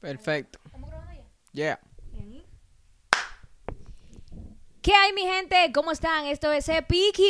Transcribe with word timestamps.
Perfecto. 0.00 0.58
¿Estamos 0.64 0.90
grabando 0.90 1.22
ya? 1.52 1.62
Yeah. 1.64 1.80
¿Qué 4.82 4.94
hay, 4.94 5.12
mi 5.12 5.22
gente? 5.22 5.56
¿Cómo 5.74 5.92
están? 5.92 6.24
Esto 6.24 6.50
es 6.52 6.66
Epic 6.70 7.20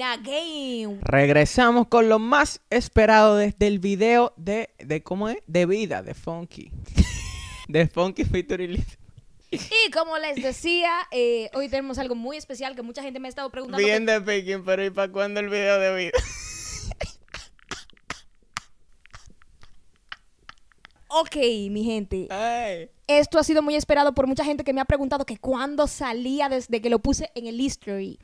Again. 0.00 1.00
Regresamos 1.02 1.88
con 1.88 2.08
lo 2.08 2.20
más 2.20 2.60
esperado 2.70 3.36
desde 3.36 3.66
el 3.66 3.80
video 3.80 4.32
de, 4.36 4.70
de 4.78 5.02
¿cómo 5.02 5.28
es? 5.28 5.38
De 5.48 5.66
vida, 5.66 6.04
de 6.04 6.14
Funky. 6.14 6.70
de 7.68 7.88
Funky 7.88 8.24
featuring. 8.24 8.84
Y 9.50 9.90
como 9.90 10.18
les 10.18 10.40
decía, 10.40 10.92
eh, 11.10 11.50
hoy 11.54 11.68
tenemos 11.68 11.98
algo 11.98 12.14
muy 12.14 12.36
especial 12.36 12.76
que 12.76 12.82
mucha 12.82 13.02
gente 13.02 13.18
me 13.18 13.26
ha 13.26 13.30
estado 13.30 13.50
preguntando. 13.50 13.84
Bien 13.84 14.06
de 14.06 14.20
Peking, 14.20 14.62
pero 14.64 14.84
¿y 14.84 14.90
para 14.90 15.10
cuándo 15.10 15.40
el 15.40 15.48
video 15.48 15.80
de 15.80 15.96
vida? 15.96 16.18
Ok, 21.16 21.36
mi 21.70 21.84
gente. 21.84 22.26
Ay. 22.28 22.90
Esto 23.06 23.38
ha 23.38 23.44
sido 23.44 23.62
muy 23.62 23.76
esperado 23.76 24.14
por 24.14 24.26
mucha 24.26 24.44
gente 24.44 24.64
que 24.64 24.72
me 24.72 24.80
ha 24.80 24.84
preguntado 24.84 25.24
que 25.24 25.36
cuándo 25.36 25.86
salía 25.86 26.48
desde 26.48 26.80
que 26.80 26.90
lo 26.90 26.98
puse 26.98 27.30
en 27.36 27.46
el 27.46 27.60
history. 27.60 28.18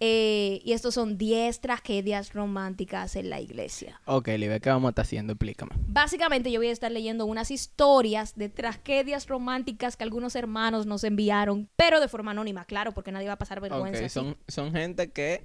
Eh, 0.00 0.60
y 0.64 0.72
estos 0.72 0.94
son 0.94 1.16
10 1.16 1.60
tragedias 1.60 2.32
románticas 2.32 3.14
en 3.14 3.30
la 3.30 3.40
iglesia. 3.40 4.00
Ok, 4.06 4.28
Live, 4.28 4.60
¿qué 4.60 4.68
vamos 4.68 4.88
a 4.88 4.90
estar 4.90 5.04
haciendo? 5.04 5.34
Explícame. 5.34 5.76
Básicamente 5.86 6.50
yo 6.50 6.58
voy 6.58 6.66
a 6.66 6.72
estar 6.72 6.90
leyendo 6.90 7.24
unas 7.24 7.52
historias 7.52 8.34
de 8.34 8.48
tragedias 8.48 9.28
románticas 9.28 9.96
que 9.96 10.02
algunos 10.02 10.34
hermanos 10.34 10.86
nos 10.86 11.04
enviaron, 11.04 11.68
pero 11.76 12.00
de 12.00 12.08
forma 12.08 12.32
anónima, 12.32 12.64
claro, 12.64 12.92
porque 12.92 13.12
nadie 13.12 13.28
va 13.28 13.34
a 13.34 13.38
pasar 13.38 13.60
vergüenza. 13.60 14.00
Ok, 14.00 14.06
así. 14.06 14.12
son, 14.12 14.36
son 14.48 14.72
gente 14.72 15.12
que 15.12 15.44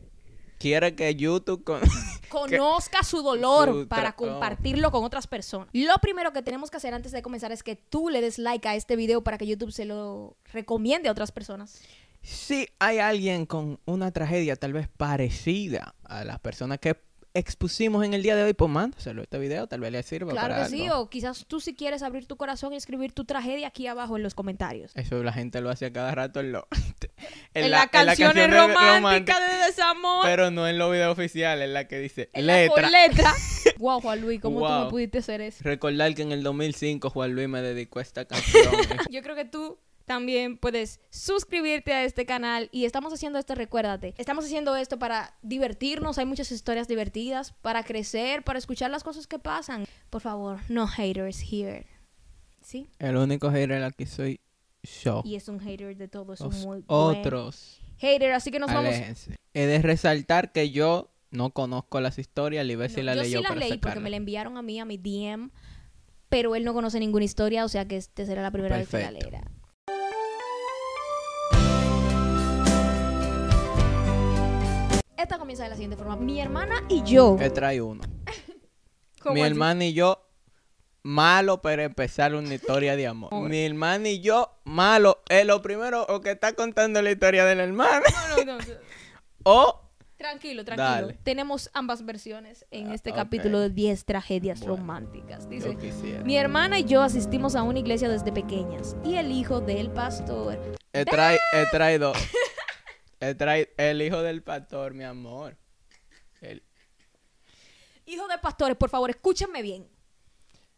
quiere 0.60 0.96
que 0.96 1.16
YouTube... 1.16 1.64
Con... 1.64 1.82
Conozca 2.30 3.02
su 3.04 3.24
dolor 3.24 3.70
Su 3.70 3.88
para 3.88 4.12
oh. 4.12 4.16
compartirlo 4.16 4.92
con 4.92 5.04
otras 5.04 5.26
personas. 5.26 5.68
Lo 5.74 5.96
primero 6.00 6.32
que 6.32 6.44
tenemos 6.44 6.70
que 6.70 6.78
hacer 6.78 6.94
antes 6.94 7.12
de 7.12 7.24
comenzar 7.24 7.52
es 7.52 7.64
que 7.64 7.76
tú 7.76 8.10
le 8.10 8.22
des 8.22 8.38
like 8.38 8.68
a 8.68 8.76
este 8.76 8.96
video 8.96 9.24
para 9.24 9.40
que 9.40 9.48
YouTube 9.48 9.72
se 9.72 9.86
lo 9.86 10.38
recomiende 10.54 11.10
a 11.10 11.12
otras 11.12 11.32
personas. 11.32 11.82
Si 12.22 12.68
hay 12.78 13.00
alguien 13.00 13.48
con 13.48 13.80
una 13.86 14.12
tragedia 14.12 14.56
tal 14.58 14.74
vez 14.74 14.88
parecida 14.90 15.96
a 16.04 16.24
las 16.24 16.40
personas 16.40 16.78
que 16.78 16.98
expusimos 17.34 18.04
en 18.04 18.14
el 18.14 18.24
día 18.24 18.36
de 18.36 18.44
hoy, 18.44 18.54
pues 18.54 18.70
mándaselo 18.70 19.22
este 19.22 19.38
video, 19.38 19.68
tal 19.68 19.80
vez 19.82 19.92
le 19.92 20.04
sirva 20.04 20.32
Claro 20.32 20.56
para 20.56 20.64
que 20.64 20.70
sí, 20.70 20.84
algo. 20.84 21.00
o 21.00 21.10
quizás 21.10 21.46
tú 21.48 21.60
si 21.60 21.76
quieres 21.76 22.02
abrir 22.02 22.26
tu 22.26 22.38
corazón 22.38 22.74
y 22.74 22.76
escribir 22.76 23.12
tu 23.14 23.26
tragedia 23.26 23.68
aquí 23.68 23.88
abajo 23.88 24.18
en 24.18 24.24
los 24.24 24.34
comentarios. 24.34 24.92
Eso 24.96 25.24
la 25.24 25.32
gente 25.32 25.62
lo 25.62 25.70
hace 25.70 25.88
a 25.88 25.94
cada 25.94 26.14
rato 26.14 26.40
en, 26.40 26.52
lo, 26.52 26.68
En, 27.54 27.72
las 27.72 27.88
canciones 27.88 28.50
románticas 28.50 28.96
romántica, 28.96 29.40
de 29.40 29.49
Pero 30.24 30.52
no 30.52 30.68
en 30.68 30.78
los 30.78 30.92
videos 30.92 31.12
oficiales, 31.12 31.66
en 31.66 31.74
la 31.74 31.88
que 31.88 32.00
dice 32.00 32.30
En 32.34 32.48
la 32.48 32.62
letra. 32.64 33.34
wow, 33.78 34.02
Juan 34.02 34.22
Luis, 34.22 34.42
¿cómo 34.42 34.60
tú 34.66 34.86
me 34.86 34.90
pudiste 34.90 35.20
hacer 35.20 35.42
eso? 35.42 35.64
Recordar 35.64 36.14
que 36.16 36.22
en 36.22 36.32
el 36.32 36.44
2005 36.44 37.10
Juan 37.10 37.34
Luis 37.34 37.48
me 37.48 37.62
dedicó 37.62 38.00
a 38.00 38.02
esta 38.02 38.26
canción. 38.26 38.74
Yo 39.10 39.22
creo 39.22 39.36
que 39.36 39.46
tú 39.46 39.80
también 40.10 40.58
puedes 40.58 41.00
suscribirte 41.12 41.94
a 41.94 42.04
este 42.04 42.26
canal 42.26 42.68
y 42.72 42.86
estamos 42.86 43.14
haciendo 43.14 43.38
esto, 43.38 43.54
recuérdate, 43.54 44.16
estamos 44.18 44.44
haciendo 44.44 44.76
esto 44.76 44.98
para 44.98 45.36
divertirnos, 45.44 46.18
hay 46.18 46.26
muchas 46.26 46.52
historias 46.52 46.88
divertidas, 46.88 47.54
para 47.62 47.84
crecer, 47.84 48.44
para 48.44 48.58
escuchar 48.58 48.90
las 48.90 49.04
cosas 49.04 49.28
que 49.28 49.38
pasan. 49.38 49.86
Por 50.10 50.22
favor, 50.22 50.62
no 50.68 50.88
haters 50.88 51.44
here. 51.44 51.86
¿Sí? 52.62 52.88
el 53.00 53.18
único 53.18 53.52
hater 53.52 53.84
aquí 53.84 54.06
soy 54.06 54.42
yo. 55.04 55.22
Y 55.24 55.36
es 55.36 55.48
un 55.48 55.60
hater 55.60 55.96
de 55.96 56.08
todo, 56.08 56.34
es 56.34 56.42
un 56.42 56.48
Los 56.48 56.66
muy 56.66 56.82
buen 56.82 57.20
otros. 57.20 57.80
Hater, 58.00 58.32
así 58.34 58.52
que 58.52 58.60
nos 58.60 58.74
vamos... 58.74 58.96
He 59.54 59.66
de 59.66 59.80
resaltar 59.82 60.52
que 60.52 60.72
yo 60.72 61.12
no 61.32 61.52
conozco 61.52 62.00
las 62.02 62.18
historias, 62.18 62.66
Live 62.66 62.90
si 62.90 62.98
No, 62.98 63.04
la 63.04 63.16
yo 63.16 63.22
leyó 63.24 63.40
sí 63.40 63.44
las 63.44 63.56
leí 63.58 63.78
porque 63.78 64.00
me 64.00 64.10
la 64.10 64.18
enviaron 64.18 64.58
a 64.58 64.62
mí, 64.62 64.80
a 64.80 64.86
mi 64.86 64.98
DM, 64.98 65.52
pero 66.30 66.56
él 66.56 66.64
no 66.64 66.74
conoce 66.74 67.00
ninguna 67.00 67.26
historia, 67.26 67.66
o 67.66 67.70
sea 67.70 67.88
que 67.88 67.98
este 67.98 68.26
será 68.26 68.42
la 68.42 68.52
primera 68.52 68.78
vez 68.78 68.88
que 68.90 68.98
la 68.98 69.12
Perfecto. 69.12 69.30
leerá. 69.32 69.52
Esta 75.18 75.38
comienza 75.38 75.64
de 75.64 75.70
la 75.70 75.76
siguiente 75.76 75.98
forma. 75.98 76.16
Mi 76.16 76.40
hermana 76.40 76.84
y 76.90 77.04
yo. 77.04 77.38
Trae 77.54 77.82
uno. 77.82 78.02
¿Cómo 79.22 79.36
Mi 79.36 79.42
hermana 79.42 79.86
y 79.86 79.94
yo, 79.94 80.29
malo 81.04 81.62
para 81.62 81.84
empezar 81.84 82.36
una 82.36 82.54
historia 82.54 82.96
de 82.96 83.08
amor. 83.08 83.30
Oh. 83.34 83.42
Mi 83.42 83.66
hermana 83.66 84.10
y 84.10 84.20
yo, 84.22 84.60
malo. 84.66 85.22
Es 85.30 85.46
lo 85.46 85.62
primero 85.62 86.06
o 86.10 86.22
que 86.22 86.32
está 86.32 86.54
contando 86.54 87.02
la 87.02 87.12
historia 87.12 87.46
del 87.46 87.60
hermano. 87.60 88.06
No, 88.38 88.46
no, 88.46 88.58
no. 88.58 88.64
o 89.44 89.86
Tranquilo, 90.18 90.66
tranquilo. 90.66 90.90
Dale. 91.08 91.14
Tenemos 91.24 91.70
ambas 91.74 92.04
versiones 92.06 92.66
en 92.72 92.92
Ah, 92.92 92.94
este 92.96 93.14
capítulo 93.14 93.62
de 93.62 93.70
10 93.70 94.04
tragedias 94.04 94.60
Bueno. 94.60 94.76
románticas. 94.76 95.48
Dice, 95.50 95.78
mi 96.26 96.36
hermana 96.36 96.78
y 96.80 96.84
yo 96.84 97.02
asistimos 97.02 97.56
a 97.56 97.64
una 97.64 97.80
iglesia 97.80 98.10
desde 98.10 98.34
pequeñas 98.34 98.98
y 99.06 99.16
el 99.16 99.32
hijo 99.32 99.62
del 99.62 99.90
pastor 99.92 100.60
He 100.92 101.06
trae, 101.06 101.40
he 101.54 101.66
traído. 101.72 102.12
He 103.22 103.34
traído 103.34 103.70
el 103.78 104.02
hijo 104.02 104.22
del 104.22 104.44
pastor, 104.44 104.94
mi 104.94 105.06
amor. 105.06 105.56
El- 106.42 106.64
Hijo 108.06 108.28
de 108.28 108.38
pastores, 108.40 108.76
por 108.76 108.90
favor, 108.90 109.10
escúchenme 109.10 109.62
bien. 109.62 109.88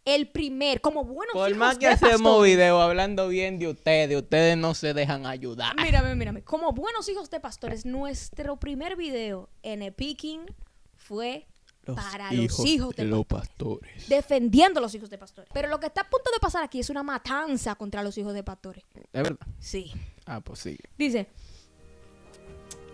El 0.04 0.30
primer, 0.30 0.82
como 0.82 1.04
buenos 1.04 1.34
por 1.34 1.50
hijos 1.50 1.60
más 1.60 1.78
que 1.78 1.86
de 1.86 1.94
hacemos 1.94 2.18
pastores. 2.18 2.54
video 2.54 2.82
hablando 2.82 3.28
bien 3.28 3.60
de 3.60 3.68
ustedes, 3.68 4.18
ustedes 4.18 4.58
no 4.58 4.74
se 4.74 4.96
dejan 4.96 5.28
ayudar. 5.28 5.76
Mírame, 5.76 6.16
mírame. 6.16 6.42
Como 6.44 6.72
buenos 6.72 7.08
hijos 7.08 7.30
de 7.30 7.40
pastores, 7.40 7.86
nuestro 7.86 8.58
primer 8.58 8.96
video 8.96 9.50
en 9.62 9.84
Epiking 9.84 10.42
fue 10.98 11.46
para 11.86 12.32
los 12.32 12.66
hijos 12.66 12.96
de, 12.96 13.06
los 13.06 13.26
pastores. 13.26 13.90
pastores. 13.90 14.10
defendiendo 14.10 14.80
a 14.80 14.82
los 14.82 14.94
hijos 14.96 15.10
de 15.10 15.18
pastores. 15.18 15.50
Pero 15.54 15.68
lo 15.70 15.80
que 15.80 15.88
está 15.88 16.02
a 16.02 16.10
punto 16.10 16.32
de 16.32 16.40
pasar 16.40 16.64
aquí 16.64 16.80
es 16.80 16.90
una 16.90 17.04
matanza 17.04 17.76
contra 17.76 18.02
los 18.02 18.18
hijos 18.18 18.34
de 18.34 18.44
pastores. 18.44 18.84
¿Es 19.14 19.24
verdad? 19.24 19.48
Sí. 19.60 19.92
Ah, 20.26 20.42
pues 20.42 20.60
sigue. 20.60 20.90
Dice, 20.98 21.28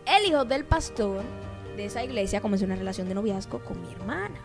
el 0.05 0.25
hijo 0.25 0.43
del 0.45 0.65
pastor 0.65 1.23
de 1.75 1.85
esa 1.85 2.03
iglesia 2.03 2.41
comenzó 2.41 2.65
una 2.65 2.75
relación 2.75 3.07
de 3.07 3.15
noviazgo 3.15 3.63
con 3.63 3.81
mi 3.81 3.91
hermana. 3.93 4.41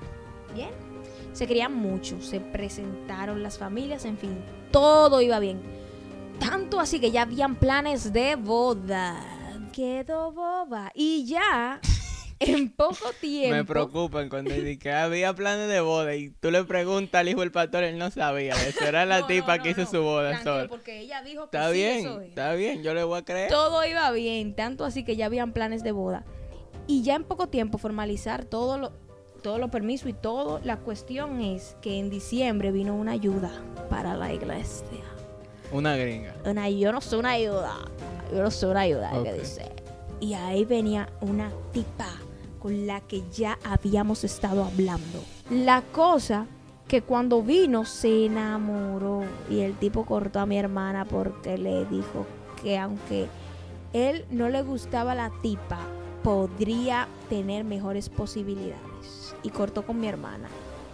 Bien. 0.54 0.91
Se 1.32 1.46
querían 1.46 1.74
mucho, 1.74 2.20
se 2.20 2.40
presentaron 2.40 3.42
las 3.42 3.58
familias, 3.58 4.04
en 4.04 4.18
fin, 4.18 4.36
todo 4.70 5.20
iba 5.22 5.38
bien. 5.38 5.60
Tanto 6.38 6.80
así 6.80 7.00
que 7.00 7.10
ya 7.10 7.22
habían 7.22 7.56
planes 7.56 8.12
de 8.12 8.36
boda. 8.36 9.16
Quedó 9.72 10.32
boba. 10.32 10.90
Y 10.94 11.24
ya, 11.24 11.80
en 12.40 12.70
poco 12.70 13.12
tiempo. 13.20 13.56
Me 13.56 13.64
preocupan 13.64 14.28
cuando 14.28 14.52
dicen 14.52 14.78
que 14.78 14.92
había 14.92 15.32
planes 15.34 15.68
de 15.68 15.80
boda 15.80 16.14
y 16.14 16.28
tú 16.28 16.50
le 16.50 16.64
preguntas 16.64 17.20
al 17.20 17.28
hijo 17.30 17.40
del 17.40 17.52
pastor, 17.52 17.84
él 17.84 17.96
no 17.96 18.10
sabía. 18.10 18.54
Eso 18.66 18.84
era 18.84 19.06
la 19.06 19.20
No, 19.20 19.26
tipa 19.26 19.56
no, 19.56 19.62
que 19.62 19.70
hizo 19.70 19.86
su 19.86 20.02
boda 20.02 20.42
sola. 20.42 20.68
Porque 20.68 21.00
ella 21.00 21.22
dijo 21.22 21.48
que 21.48 21.56
Está 21.56 21.68
sí, 21.70 21.74
bien, 21.74 21.98
eso 22.00 22.20
es. 22.20 22.28
está 22.28 22.52
bien, 22.54 22.82
yo 22.82 22.92
le 22.92 23.04
voy 23.04 23.20
a 23.20 23.24
creer. 23.24 23.48
Todo 23.48 23.82
iba 23.86 24.10
bien, 24.10 24.54
tanto 24.54 24.84
así 24.84 25.04
que 25.04 25.16
ya 25.16 25.26
habían 25.26 25.52
planes 25.52 25.82
de 25.82 25.92
boda. 25.92 26.24
Y 26.86 27.02
ya 27.02 27.14
en 27.14 27.24
poco 27.24 27.46
tiempo 27.48 27.78
formalizar 27.78 28.44
todo 28.44 28.76
lo, 28.76 28.92
todos 29.42 29.58
los 29.60 29.70
permisos 29.70 30.08
y 30.08 30.12
todo. 30.12 30.60
La 30.64 30.78
cuestión 30.78 31.40
es 31.40 31.76
que 31.82 31.98
en 31.98 32.10
diciembre 32.10 32.72
vino 32.72 32.94
una 32.94 33.12
ayuda 33.12 33.50
para 33.90 34.14
la 34.14 34.32
iglesia. 34.32 34.86
Una 35.72 35.96
gringa. 35.96 36.34
Una, 36.44 36.68
yo 36.70 36.92
no 36.92 37.00
soy 37.00 37.18
una 37.18 37.30
ayuda. 37.32 37.74
Yo 38.32 38.42
no 38.42 38.50
soy 38.50 38.70
una 38.70 38.80
ayuda, 38.80 39.10
Ok. 39.14 39.24
que 39.24 39.32
dice. 39.34 39.72
Y 40.20 40.34
ahí 40.34 40.64
venía 40.64 41.08
una 41.20 41.50
tipa 41.72 42.08
con 42.60 42.86
la 42.86 43.00
que 43.00 43.22
ya 43.32 43.58
habíamos 43.64 44.22
estado 44.24 44.64
hablando. 44.64 45.18
La 45.50 45.82
cosa 45.82 46.46
que 46.86 47.02
cuando 47.02 47.42
vino 47.42 47.84
se 47.84 48.26
enamoró 48.26 49.22
y 49.50 49.60
el 49.60 49.74
tipo 49.74 50.04
cortó 50.04 50.40
a 50.40 50.46
mi 50.46 50.58
hermana 50.58 51.04
porque 51.04 51.58
le 51.58 51.84
dijo 51.86 52.26
que 52.62 52.78
aunque 52.78 53.26
él 53.92 54.24
no 54.30 54.48
le 54.48 54.62
gustaba 54.62 55.14
la 55.14 55.32
tipa, 55.42 55.78
podría 56.22 57.08
tener 57.28 57.64
mejores 57.64 58.08
posibilidades. 58.08 58.91
Y 59.42 59.50
cortó 59.50 59.84
con 59.84 60.00
mi 60.00 60.08
hermana 60.08 60.48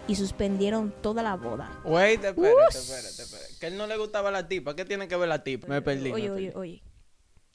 y 0.09 0.15
suspendieron 0.15 0.91
toda 1.01 1.21
la 1.21 1.35
boda. 1.35 1.69
Wait, 1.83 2.23
espérate, 2.23 2.41
Ush. 2.41 2.75
espérate, 2.75 3.21
espérate. 3.21 3.59
Que 3.59 3.67
él 3.67 3.77
no 3.77 3.85
le 3.85 3.95
gustaba 3.95 4.31
la 4.31 4.47
tipa. 4.47 4.75
¿Qué 4.75 4.83
tiene 4.83 5.07
que 5.07 5.15
ver 5.15 5.29
la 5.29 5.43
tipa? 5.43 5.67
Me 5.67 5.83
perdí. 5.83 6.11
Oye, 6.11 6.29
me 6.29 6.31
oye, 6.31 6.47
perdí. 6.47 6.59
oye. 6.59 6.83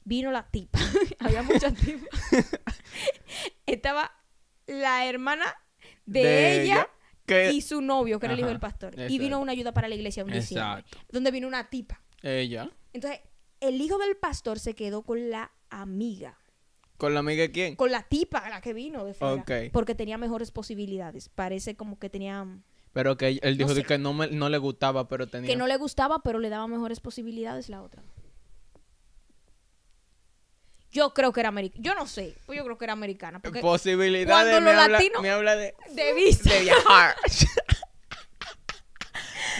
Vino 0.05 0.31
la 0.31 0.49
tipa. 0.49 0.79
Había 1.19 1.43
muchas 1.43 1.73
tipas. 1.73 2.09
Estaba 3.65 4.09
la 4.67 5.05
hermana 5.05 5.45
de, 6.05 6.63
ella, 6.63 6.87
que 7.25 7.51
y 7.51 7.61
su 7.61 7.81
novio, 7.81 8.19
que 8.19 8.27
era 8.27 8.33
el 8.33 8.39
hijo 8.39 8.49
del 8.49 8.59
pastor. 8.59 8.95
Y 9.09 9.19
vino 9.19 9.39
una 9.39 9.51
ayuda 9.51 9.73
para 9.73 9.89
la 9.89 9.95
iglesia 9.95 10.23
un 10.23 10.31
diciembre. 10.31 10.81
Exacto. 10.81 10.97
Donde 11.11 11.31
vino 11.31 11.47
una 11.47 11.69
tipa. 11.69 12.01
Ella. 12.21 12.69
Entonces, 12.93 13.19
el 13.59 13.81
hijo 13.81 13.97
del 13.97 14.15
pastor 14.15 14.59
se 14.59 14.75
quedó 14.75 15.03
con 15.03 15.29
la 15.29 15.51
amiga. 15.69 16.37
¿Con 16.97 17.13
la 17.13 17.19
amiga 17.19 17.41
de 17.43 17.51
quién? 17.51 17.75
Con 17.75 17.91
la 17.91 18.03
tipa, 18.03 18.49
la 18.49 18.61
que 18.61 18.73
vino 18.73 19.03
de 19.05 19.13
fuera. 19.13 19.43
Porque 19.73 19.95
tenía 19.95 20.17
mejores 20.17 20.51
posibilidades. 20.51 21.29
Parece 21.29 21.75
como 21.75 21.99
que 21.99 22.09
tenía... 22.09 22.45
Pero 22.93 23.17
que 23.17 23.37
él 23.41 23.57
dijo 23.57 23.69
No 23.71 23.75
sé. 23.75 23.83
que 23.83 23.97
no, 23.97 24.13
me- 24.13 24.27
no 24.27 24.47
le 24.47 24.57
gustaba, 24.57 25.09
pero 25.09 25.27
tenía. 25.27 25.49
Que 25.49 25.57
no 25.57 25.67
le 25.67 25.75
gustaba, 25.75 26.19
pero 26.23 26.39
le 26.39 26.47
daba 26.47 26.65
mejores 26.67 27.01
posibilidades 27.01 27.67
la 27.67 27.81
otra. 27.81 28.01
Yo 30.91 31.13
creo 31.13 31.33
que 31.33 31.41
era 31.41 31.49
americana. 31.49 31.83
Yo 31.83 31.93
no 31.93 32.07
sé. 32.07 32.35
Pues 32.45 32.57
yo 32.57 32.63
creo 32.63 32.77
que 32.77 32.85
era 32.85 32.93
americana. 32.93 33.39
Porque 33.39 33.59
Posibilidades. 33.59 34.27
cuando 34.53 34.61
me 34.61 34.73
los 34.73 34.87
latinos- 34.87 35.21
me 35.21 35.29
habla 35.29 35.57
de, 35.57 35.75
de 35.89 36.13
vista. 36.13 36.53
de 36.53 36.61
viajar. 36.61 37.15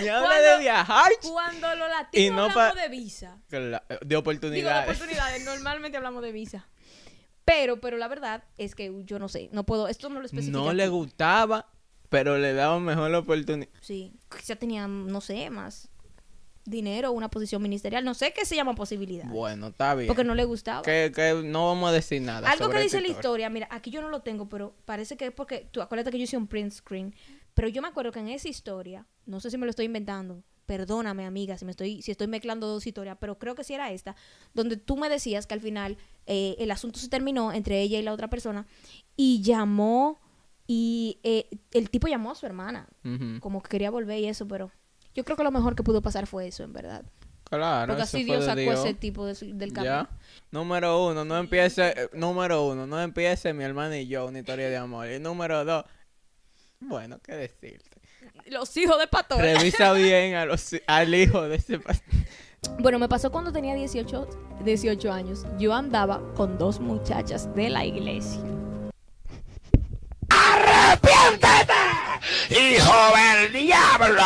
Me 0.01 0.09
habla 0.09 0.27
Cuando- 0.27 0.49
de 0.49 0.59
viajar. 0.59 1.11
Cuando 1.21 1.75
los 1.75 1.89
latinos 1.89 2.25
Y 2.25 2.29
no 2.29 2.43
hablamos 2.49 2.75
de 2.75 2.89
visa. 2.89 3.37
De 3.49 3.59
Digo, 3.61 3.79
de 4.01 4.15
oportunidades. 4.17 4.89
oportunidades. 4.89 5.45
Normalmente 5.45 5.95
hablamos 5.97 6.21
de 6.21 6.33
visa. 6.33 6.67
Pero, 7.45 7.79
pero 7.79 7.97
la 7.97 8.07
verdad 8.07 8.43
es 8.57 8.75
que 8.75 8.91
yo 9.05 9.19
no 9.19 9.29
sé. 9.29 9.49
No 9.51 9.63
puedo. 9.65 9.87
Esto 9.87 10.09
no 10.09 10.19
lo 10.19 10.25
especifica. 10.25 10.57
No 10.57 10.73
le 10.73 10.87
gustaba, 10.87 11.69
pero 12.09 12.37
le 12.37 12.53
daba 12.53 12.79
mejor 12.79 13.11
la 13.11 13.19
oportunidad. 13.19 13.69
Sí. 13.81 14.13
Quizá 14.35 14.55
tenía, 14.55 14.87
no 14.87 15.21
sé, 15.21 15.49
más 15.49 15.89
dinero, 16.65 17.11
una 17.11 17.29
posición 17.29 17.61
ministerial. 17.61 18.03
No 18.03 18.15
sé 18.15 18.33
qué 18.33 18.43
se 18.45 18.55
llama 18.55 18.73
posibilidad. 18.73 19.27
Bueno, 19.27 19.67
está 19.67 19.93
bien. 19.93 20.07
Porque 20.07 20.23
no 20.23 20.33
le 20.35 20.43
gustaba. 20.43 20.81
que, 20.81 21.11
que 21.15 21.41
no 21.45 21.67
vamos 21.67 21.89
a 21.89 21.93
decir 21.93 22.21
nada. 22.21 22.49
Algo 22.49 22.65
sobre 22.65 22.79
que 22.79 22.83
dice 22.83 22.97
esta 22.97 23.07
la 23.07 23.15
historia, 23.15 23.49
mira, 23.49 23.67
aquí 23.71 23.91
yo 23.91 24.01
no 24.01 24.09
lo 24.09 24.21
tengo, 24.21 24.49
pero 24.49 24.75
parece 24.85 25.15
que 25.15 25.27
es 25.27 25.31
porque, 25.31 25.67
tú 25.71 25.81
acuérdate 25.81 26.11
que 26.11 26.17
yo 26.17 26.23
hice 26.23 26.37
un 26.37 26.47
print 26.47 26.71
screen, 26.73 27.13
pero 27.53 27.67
yo 27.67 27.81
me 27.81 27.87
acuerdo 27.87 28.11
que 28.11 28.19
en 28.19 28.29
esa 28.29 28.49
historia, 28.49 29.05
no 29.27 29.39
sé 29.39 29.51
si 29.51 29.57
me 29.57 29.65
lo 29.65 29.69
estoy 29.69 29.85
inventando, 29.85 30.43
perdóname 30.65 31.25
amiga 31.25 31.57
si 31.57 31.65
me 31.65 31.71
estoy, 31.71 32.01
si 32.01 32.11
estoy 32.11 32.27
mezclando 32.27 32.67
dos 32.67 32.85
historias, 32.87 33.17
pero 33.19 33.37
creo 33.37 33.55
que 33.55 33.63
sí 33.63 33.73
era 33.73 33.91
esta, 33.91 34.15
donde 34.53 34.77
tú 34.77 34.97
me 34.97 35.09
decías 35.09 35.47
que 35.47 35.53
al 35.53 35.61
final 35.61 35.97
eh, 36.25 36.55
el 36.59 36.71
asunto 36.71 36.99
se 36.99 37.07
terminó 37.09 37.53
entre 37.53 37.81
ella 37.81 37.99
y 37.99 38.03
la 38.03 38.13
otra 38.13 38.29
persona 38.29 38.65
y 39.15 39.41
llamó, 39.41 40.19
y 40.67 41.19
eh, 41.23 41.47
el 41.71 41.89
tipo 41.89 42.07
llamó 42.07 42.31
a 42.31 42.35
su 42.35 42.45
hermana, 42.45 42.87
como 43.39 43.61
que 43.61 43.69
quería 43.69 43.91
volver 43.91 44.19
y 44.19 44.25
eso, 44.25 44.47
pero 44.47 44.71
yo 45.13 45.23
creo 45.23 45.37
que 45.37 45.43
lo 45.43 45.51
mejor 45.51 45.75
que 45.75 45.83
pudo 45.83 46.01
pasar 46.01 46.25
fue 46.27 46.47
eso, 46.47 46.63
en 46.63 46.73
verdad. 46.73 47.05
Claro, 47.47 47.91
Porque 47.93 48.01
así 48.01 48.23
Dios 48.23 48.43
sacó 48.43 48.59
Dios. 48.59 48.79
ese 48.83 48.95
tipo 48.95 49.23
de 49.27 49.35
del 49.53 49.71
camino. 49.71 49.93
Ya. 49.93 50.09
Número 50.49 51.05
uno, 51.07 51.23
no 51.23 51.37
empiece. 51.37 51.89
eh, 51.89 52.09
Número 52.13 52.65
uno, 52.65 52.87
no 52.87 52.99
empiece 52.99 53.53
mi 53.53 53.63
hermana 53.63 53.99
y 53.99 54.07
yo 54.07 54.25
una 54.25 54.39
historia 54.39 54.67
de 54.67 54.77
amor. 54.77 55.07
Y 55.11 55.19
número 55.19 55.63
dos, 55.63 55.85
bueno, 56.79 57.19
qué 57.23 57.33
decirte. 57.33 57.94
Los 58.47 58.75
hijos 58.77 58.99
de 58.99 59.07
pastor. 59.07 59.39
Revisa 59.39 59.93
bien 59.93 60.35
a 60.35 60.45
los, 60.45 60.75
al 60.87 61.13
hijo 61.13 61.41
de 61.43 61.55
ese 61.55 61.79
pastor. 61.79 62.13
Bueno, 62.79 62.99
me 62.99 63.07
pasó 63.07 63.31
cuando 63.31 63.51
tenía 63.51 63.75
18, 63.75 64.27
18 64.63 65.11
años. 65.11 65.45
Yo 65.57 65.73
andaba 65.73 66.21
con 66.35 66.57
dos 66.57 66.79
muchachas 66.79 67.53
de 67.55 67.69
la 67.69 67.85
iglesia. 67.85 68.41
¡Hijo 72.49 72.93
del 73.15 73.53
diablo! 73.53 74.21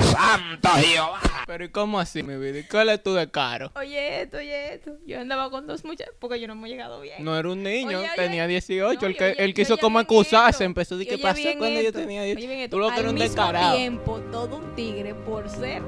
¡Santo 0.00 0.68
Jehová! 0.76 1.37
Pero 1.48 1.64
¿y 1.64 1.70
cómo 1.70 1.98
así, 1.98 2.22
mi 2.22 2.36
vida? 2.36 2.58
¿Y 2.58 2.64
cuál 2.64 2.90
es 2.90 3.02
tu 3.02 3.14
de 3.14 3.30
caro? 3.30 3.72
Oye 3.74 4.20
esto, 4.20 4.36
oye 4.36 4.74
esto. 4.74 4.98
Yo 5.06 5.18
andaba 5.18 5.48
con 5.50 5.66
dos 5.66 5.82
muchachas 5.82 6.14
porque 6.18 6.38
yo 6.38 6.46
no 6.46 6.52
hemos 6.52 6.68
llegado 6.68 7.00
bien. 7.00 7.24
No 7.24 7.38
era 7.38 7.48
un 7.48 7.62
niño, 7.62 7.86
Oye, 8.00 8.06
oye, 8.06 8.10
tenía 8.16 8.46
18. 8.46 9.00
no, 9.00 9.06
el 9.06 9.16
que 9.16 9.24
oye- 9.24 9.42
él 9.44 9.54
quiso 9.54 9.78
como 9.78 9.98
acusarse, 9.98 10.64
empezó 10.64 10.94
a 10.94 10.98
decir, 10.98 11.16
¿qué 11.16 11.22
pasó 11.22 11.40
cuando 11.56 11.80
yo 11.80 11.90
tenía 11.90 12.20
oye 12.20 12.34
18? 12.36 12.48
bien 12.48 12.60
esto. 12.64 12.76
Tú 12.76 12.80
lo 12.82 12.90
que 12.94 13.00
un 13.00 13.16
descarado. 13.16 13.74
tiempo, 13.76 14.20
todo 14.30 14.56
un 14.56 14.74
tigre 14.74 15.14
por 15.14 15.48
ser 15.48 15.82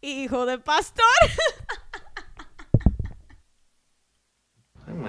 hijo 0.00 0.46
de 0.46 0.58
pastor. 0.58 1.04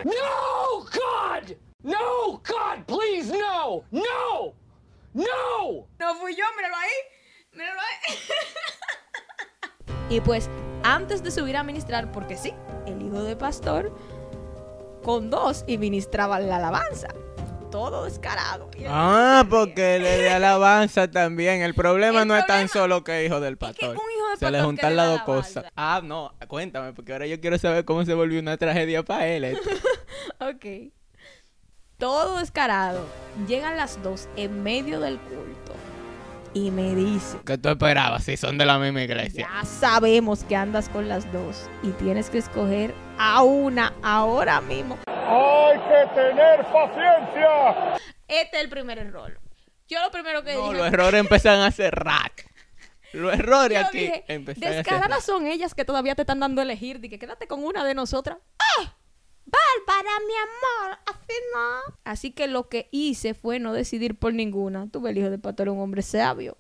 No, 0.04 0.86
God! 0.94 1.56
No, 1.84 2.42
God, 2.46 2.86
please, 2.86 3.32
no! 3.32 3.84
No! 3.92 4.54
No! 5.14 5.88
No 6.00 6.16
fui 6.20 6.36
yo, 6.36 6.44
míralo 6.56 6.76
ahí. 6.76 6.90
Míralo 7.54 7.80
ahí. 7.80 8.16
y 10.12 10.20
pues, 10.20 10.50
antes 10.84 11.24
de 11.24 11.32
subir 11.32 11.56
a 11.56 11.64
ministrar, 11.64 12.12
porque 12.12 12.36
sí, 12.36 12.54
el 12.86 13.02
hijo 13.02 13.24
de 13.24 13.38
pastor 13.38 13.96
con 15.04 15.30
dos 15.30 15.64
y 15.68 15.78
ministraba 15.78 16.40
la 16.42 16.58
alabanza. 16.58 17.08
Todo 17.72 18.04
descarado. 18.04 18.70
Ah, 18.90 19.46
porque 19.50 19.98
le 19.98 20.18
de 20.18 20.30
alabanza 20.30 21.10
también. 21.10 21.62
El 21.62 21.74
problema 21.74 22.24
El 22.24 22.28
no 22.28 22.36
es 22.36 22.46
tan 22.46 22.68
solo 22.68 23.06
que 23.06 23.26
hijo 23.26 23.40
del 23.40 23.54
que 23.54 23.68
pastor. 23.68 23.90
un 23.92 23.96
hijo 23.96 24.30
de 24.32 24.38
Se 24.38 24.52
le 24.52 24.62
juntan 24.62 24.98
las 24.98 25.08
dos 25.12 25.22
cosas. 25.22 25.64
Ah, 25.78 26.02
no, 26.04 26.34
cuéntame, 26.50 26.92
porque 26.92 27.14
ahora 27.14 27.28
yo 27.28 27.40
quiero 27.40 27.58
saber 27.58 27.86
cómo 27.86 28.04
se 28.04 28.14
volvió 28.14 28.42
una 28.42 28.58
tragedia 28.58 29.04
para 29.04 29.28
él. 29.28 29.46
esto. 29.46 29.70
Ok. 30.42 30.92
Todo 31.98 32.40
descarado. 32.40 33.06
Llegan 33.48 33.78
las 33.78 34.04
dos 34.04 34.28
en 34.36 34.62
medio 34.62 35.00
del 35.00 35.18
culto. 35.20 35.74
Y 36.54 36.70
me 36.70 36.94
dice, 36.96 37.38
¿Qué 37.46 37.58
tú 37.58 37.70
esperabas 37.70 38.26
si 38.26 38.36
son 38.36 38.58
de 38.58 38.66
la 38.66 38.78
misma 38.78 39.04
iglesia? 39.04 39.48
ya 39.60 39.66
sabemos 39.66 40.44
que 40.44 40.56
andas 40.58 40.90
con 40.90 41.08
las 41.08 41.32
dos. 41.32 41.70
Y 41.82 41.92
tienes 41.92 42.30
que 42.30 42.40
escoger 42.40 42.94
a 43.18 43.42
una 43.44 43.94
ahora 44.04 44.60
mismo. 44.60 44.98
¡Hay 45.08 45.78
que 45.80 46.14
tener 46.14 46.60
paciencia! 46.66 47.96
Este 48.28 48.58
es 48.58 48.64
el 48.64 48.70
primer 48.70 48.98
error. 48.98 49.40
Yo 49.88 50.02
lo 50.02 50.12
primero 50.12 50.44
que 50.44 50.54
No, 50.54 50.68
dije... 50.70 50.78
los 50.78 50.88
errores 50.88 51.20
empiezan 51.22 51.62
hace 51.62 51.90
rato. 51.90 52.44
Los 53.14 53.34
errores 53.34 53.78
yo 53.80 53.86
aquí 53.88 54.00
dije, 54.00 54.24
empezaron 54.28 54.76
descaradas 54.78 55.10
rato. 55.10 55.22
son 55.22 55.46
ellas 55.48 55.74
que 55.74 55.84
todavía 55.86 56.16
te 56.16 56.22
están 56.24 56.40
dando 56.40 56.62
a 56.62 56.64
elegir. 56.64 57.00
Dije, 57.02 57.20
quédate 57.20 57.48
con 57.48 57.64
una 57.64 57.84
de 57.86 57.94
nosotras. 57.94 58.38
¡Ah! 58.60 58.94
Bárbara, 59.46 60.10
mi 60.28 60.34
amor, 60.34 60.98
así 61.08 61.34
no. 61.54 61.96
Así 62.06 62.32
que 62.32 62.48
lo 62.48 62.70
que 62.70 62.88
hice 62.92 63.34
fue 63.34 63.60
no 63.60 63.74
decidir 63.74 64.18
por 64.18 64.34
ninguna. 64.34 64.88
Tuve 64.90 65.10
el 65.12 65.18
hijo 65.18 65.30
de 65.30 65.40
pastor, 65.40 65.70
un 65.70 65.80
hombre 65.80 66.02
sabio. 66.02 66.58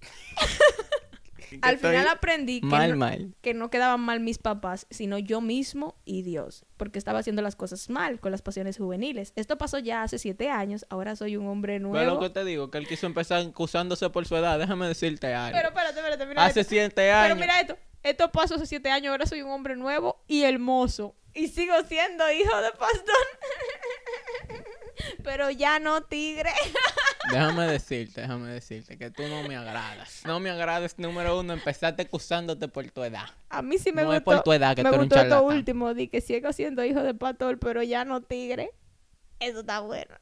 Al 1.62 1.78
final 1.78 2.06
aprendí 2.06 2.60
que, 2.60 2.66
Mal, 2.68 2.92
no, 2.92 2.96
mal. 2.96 3.34
que 3.40 3.54
no 3.54 3.70
quedaban 3.70 4.00
mal 4.00 4.20
mis 4.20 4.38
papás, 4.38 4.86
sino 4.88 5.18
yo 5.18 5.40
mismo 5.40 5.96
y 6.04 6.22
Dios, 6.22 6.64
porque 6.76 6.96
estaba 6.96 7.18
haciendo 7.18 7.42
las 7.42 7.56
cosas 7.56 7.90
mal 7.90 8.20
con 8.20 8.30
las 8.30 8.40
pasiones 8.40 8.78
juveniles. 8.78 9.32
Esto 9.34 9.58
pasó 9.58 9.80
ya 9.80 10.04
hace 10.04 10.20
siete 10.20 10.48
años, 10.48 10.86
ahora 10.90 11.16
soy 11.16 11.36
un 11.36 11.48
hombre 11.48 11.74
Pero 11.80 11.88
lo 11.88 11.92
nuevo. 12.04 12.20
que 12.20 12.30
te 12.30 12.44
digo, 12.44 12.70
que 12.70 12.78
él 12.78 12.86
quiso 12.86 13.06
empezar 13.08 13.42
acusándose 13.44 14.08
por 14.10 14.26
su 14.28 14.36
edad. 14.36 14.60
Déjame 14.60 14.86
decirte 14.86 15.34
algo. 15.34 15.56
Pero 15.58 15.68
espérate, 15.70 15.98
espérate, 15.98 16.26
mira 16.26 16.44
hace 16.44 16.60
esto. 16.60 16.70
siete 16.70 16.92
Pero 16.94 17.16
años. 17.16 17.38
mira 17.38 17.60
esto, 17.60 17.76
esto 18.02 18.30
pasó 18.32 18.54
hace 18.56 18.66
siete 18.66 18.90
años, 18.90 19.10
ahora 19.10 19.26
soy 19.26 19.42
un 19.42 19.50
hombre 19.50 19.76
nuevo 19.76 20.22
y 20.26 20.42
hermoso. 20.44 21.14
Y 21.34 21.48
sigo 21.48 21.74
siendo 21.84 22.30
hijo 22.32 22.56
de 22.60 22.70
pastor. 22.72 23.14
Pero 25.24 25.50
ya 25.50 25.78
no 25.78 26.02
tigre. 26.02 26.50
Déjame 27.30 27.66
decirte, 27.66 28.22
déjame 28.22 28.50
decirte 28.50 28.98
que 28.98 29.10
tú 29.10 29.22
no 29.28 29.42
me 29.46 29.56
agradas. 29.56 30.22
No 30.26 30.40
me 30.40 30.50
agradas, 30.50 30.98
número 30.98 31.38
uno, 31.38 31.52
empezaste 31.52 32.02
acusándote 32.02 32.66
por 32.66 32.90
tu 32.90 33.02
edad. 33.04 33.26
A 33.50 33.62
mí 33.62 33.78
sí 33.78 33.92
me 33.92 34.02
No 34.02 34.12
es 34.12 34.20
gustó. 34.20 34.36
por 34.36 34.42
tu 34.42 34.52
edad 34.52 34.74
que 34.74 34.82
me 34.82 34.88
tú 34.88 34.94
eres 34.96 35.02
un 35.04 35.08
gustó 35.08 35.22
esto 35.22 35.42
último, 35.44 35.94
di 35.94 36.08
que 36.08 36.20
sigo 36.20 36.52
siendo 36.52 36.84
hijo 36.84 37.02
de 37.02 37.14
pastor, 37.14 37.58
pero 37.58 37.82
ya 37.82 38.04
no 38.04 38.20
tigre. 38.22 38.72
Eso 39.38 39.60
está 39.60 39.80
bueno. 39.80 40.16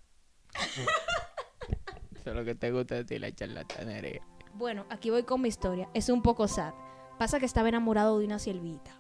Eso 2.15 2.31
es 2.31 2.35
lo 2.37 2.45
que 2.45 2.55
te 2.55 2.71
gusta 2.73 2.97
de 2.97 3.05
ti, 3.05 3.19
la 3.19 3.33
charlatanería. 3.35 4.21
Bueno, 4.55 4.85
aquí 4.91 5.11
voy 5.11 5.23
con 5.23 5.41
mi 5.41 5.49
historia. 5.49 5.89
Es 5.95 6.09
un 6.09 6.21
poco 6.21 6.47
sad. 6.47 6.75
Pasa 7.19 7.41
que 7.41 7.47
estaba 7.47 7.69
enamorado 7.69 8.19
de 8.19 8.27
una 8.27 8.39
siervita 8.39 8.93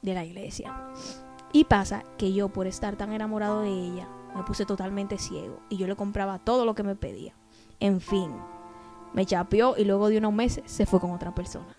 de 0.00 0.14
la 0.14 0.24
iglesia. 0.24 0.74
Y 1.52 1.64
pasa 1.64 2.02
que 2.16 2.32
yo, 2.32 2.48
por 2.48 2.66
estar 2.66 2.96
tan 2.96 3.12
enamorado 3.12 3.60
de 3.60 3.70
ella, 3.70 4.08
me 4.34 4.42
puse 4.42 4.64
totalmente 4.64 5.18
ciego. 5.18 5.60
Y 5.68 5.76
yo 5.76 5.86
le 5.86 5.96
compraba 5.96 6.38
todo 6.38 6.64
lo 6.64 6.74
que 6.74 6.82
me 6.82 6.96
pedía. 6.96 7.34
En 7.78 8.00
fin, 8.00 8.32
me 9.12 9.26
chapeó 9.26 9.74
y 9.76 9.84
luego 9.84 10.08
de 10.08 10.18
unos 10.18 10.32
meses 10.32 10.64
se 10.66 10.86
fue 10.86 10.98
con 10.98 11.10
otra 11.10 11.34
persona. 11.34 11.74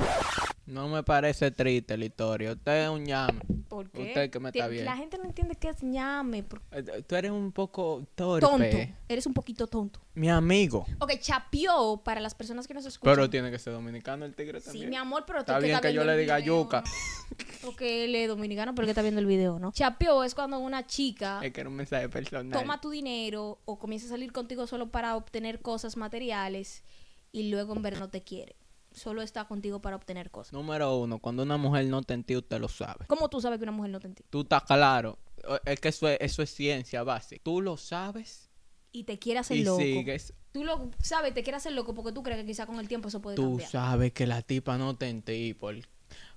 No 0.66 0.88
me 0.88 1.02
parece 1.02 1.50
triste 1.50 1.98
la 1.98 2.06
historia. 2.06 2.52
Usted 2.52 2.84
es 2.84 2.90
un 2.90 3.06
llame. 3.06 3.42
¿Por 3.70 3.90
qué? 3.92 4.02
Usted 4.08 4.30
que 4.32 4.40
me 4.40 4.50
está 4.50 4.68
bien. 4.68 4.84
La 4.84 4.98
gente 4.98 5.18
no 5.20 5.26
entiende 5.26 5.56
qué 5.56 5.70
es 5.70 5.84
ñame. 5.84 6.44
por- 6.44 6.62
Eh, 6.72 7.04
Tú 7.08 7.16
eres 7.16 7.32
un 7.32 7.52
poco 7.52 8.04
torpe. 8.16 8.46
Tonto. 8.46 8.78
Eres 9.08 9.26
un 9.28 9.34
poquito 9.34 9.68
tonto. 9.68 10.02
Mi 10.16 10.30
amigo. 10.30 10.86
Ok, 11.00 11.14
chapeó 11.20 11.98
para 12.04 12.20
las 12.20 12.34
personas 12.36 12.68
que 12.68 12.74
nos 12.74 12.86
escuchan. 12.86 13.14
Pero 13.16 13.30
tiene 13.30 13.52
que 13.52 13.60
ser 13.60 13.74
dominicano 13.74 14.26
el 14.26 14.36
tigre 14.36 14.60
Sí, 14.60 14.66
también. 14.66 14.90
mi 14.90 14.96
amor, 14.96 15.24
pero 15.28 15.40
tú 15.46 15.52
Está 15.52 15.60
bien 15.60 15.80
que 15.80 15.94
yo 15.94 16.04
le 16.04 16.18
diga 16.18 16.38
video, 16.38 16.64
yuca. 16.64 16.82
¿no? 16.82 17.38
Porque 17.64 18.06
él 18.06 18.16
es 18.16 18.28
dominicano, 18.28 18.74
pero 18.74 18.86
que 18.88 18.92
está 18.92 19.02
viendo 19.02 19.20
el 19.22 19.28
video, 19.28 19.60
¿no? 19.60 19.72
Chapeó 19.72 20.24
es 20.24 20.34
cuando 20.34 20.60
una 20.60 20.88
chica 20.88 21.40
Es 21.44 21.54
que 21.54 21.62
era 21.62 21.70
un 21.70 21.76
mensaje 21.76 22.10
personal. 22.10 22.60
toma 22.60 22.82
tu 22.82 22.90
dinero 22.90 23.60
o 23.66 23.78
comienza 23.78 24.08
a 24.08 24.10
salir 24.10 24.32
contigo 24.32 24.66
solo 24.68 24.90
para 24.90 25.16
obtener 25.16 25.62
cosas 25.62 25.96
materiales 25.96 26.84
y 27.32 27.50
luego 27.50 27.76
en 27.76 27.82
verdad 27.84 28.00
no 28.00 28.10
te 28.10 28.24
quiere. 28.24 28.56
Solo 28.92 29.22
está 29.22 29.46
contigo 29.46 29.82
para 29.82 29.96
obtener 29.96 30.32
cosas. 30.32 30.54
Número 30.54 30.98
uno, 30.98 31.20
cuando 31.20 31.44
una 31.44 31.58
mujer 31.58 31.86
no 31.86 32.02
te 32.02 32.14
entiende, 32.16 32.40
usted 32.40 32.60
lo 32.60 32.68
sabe. 32.68 33.06
¿Cómo 33.08 33.30
tú 33.30 33.40
sabes 33.40 33.60
que 33.60 33.64
una 33.64 33.72
mujer 33.72 33.92
no 33.92 34.00
te 34.00 34.08
entiende? 34.08 34.30
Tú 34.32 34.42
estás 34.42 34.64
claro. 34.64 35.18
Es 35.66 35.80
que 35.80 35.90
eso 35.90 36.08
es, 36.10 36.18
eso 36.22 36.42
es 36.42 36.50
ciencia 36.54 37.04
básica. 37.04 37.42
Tú 37.44 37.62
lo 37.62 37.78
sabes 37.78 38.50
Y 38.92 39.04
te 39.04 39.20
quiere 39.20 39.40
hacer 39.40 39.58
y 39.58 39.64
loco. 39.64 39.80
sigues. 39.82 40.34
Tú 40.52 40.64
lo 40.64 40.90
sabes, 41.02 41.34
te 41.34 41.44
quiere 41.44 41.58
hacer 41.58 41.74
loco 41.74 41.94
porque 41.94 42.12
tú 42.12 42.24
crees 42.24 42.40
que 42.42 42.46
quizá 42.48 42.66
con 42.66 42.80
el 42.80 42.88
tiempo 42.88 43.08
eso 43.10 43.22
puede 43.22 43.36
Tú 43.36 43.44
cambiar. 43.52 43.70
sabes 43.70 44.12
que 44.14 44.26
la 44.26 44.42
tipa 44.42 44.78
no 44.80 44.96
te 44.98 45.08
entiende. 45.08 45.56
¿Por, 45.56 45.76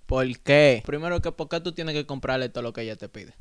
¿Por 0.06 0.38
qué? 0.40 0.82
Primero 0.84 1.20
que, 1.22 1.32
¿por 1.32 1.48
qué 1.48 1.60
tú 1.60 1.72
tienes 1.72 1.94
que 1.94 2.04
comprarle 2.06 2.50
todo 2.50 2.62
lo 2.62 2.72
que 2.74 2.82
ella 2.82 2.96
te 2.96 3.08
pide? 3.08 3.34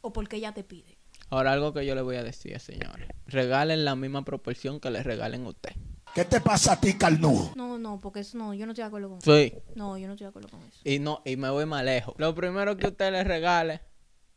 O 0.00 0.12
porque 0.12 0.36
ella 0.36 0.54
te 0.54 0.64
pide. 0.64 0.96
Ahora, 1.28 1.52
algo 1.52 1.72
que 1.74 1.84
yo 1.86 1.94
le 1.94 2.00
voy 2.02 2.16
a 2.16 2.24
decir, 2.24 2.58
señores. 2.58 3.08
Regalen 3.26 3.84
la 3.84 3.94
misma 3.94 4.24
proporción 4.24 4.80
que 4.80 4.90
le 4.90 5.02
regalen 5.02 5.44
a 5.44 5.50
usted. 5.50 5.76
¿Qué 6.14 6.24
te 6.24 6.40
pasa 6.40 6.72
a 6.72 6.80
ti, 6.80 6.94
Carnú? 6.94 7.52
No, 7.54 7.78
no, 7.78 8.00
porque 8.00 8.20
eso 8.20 8.36
no, 8.36 8.52
yo 8.52 8.66
no 8.66 8.72
estoy 8.72 8.82
de 8.82 8.88
acuerdo 8.88 9.08
con 9.10 9.18
eso. 9.18 9.36
Sí. 9.36 9.54
No, 9.76 9.96
yo 9.96 10.06
no 10.08 10.14
estoy 10.14 10.24
de 10.24 10.28
acuerdo 10.30 10.48
con 10.48 10.60
eso. 10.62 10.80
Y 10.84 10.98
no, 10.98 11.22
y 11.24 11.36
me 11.36 11.48
voy 11.50 11.66
más 11.66 11.84
lejos. 11.84 12.14
Lo 12.18 12.34
primero 12.34 12.76
que 12.76 12.88
usted 12.88 13.12
le 13.12 13.22
regale, 13.22 13.80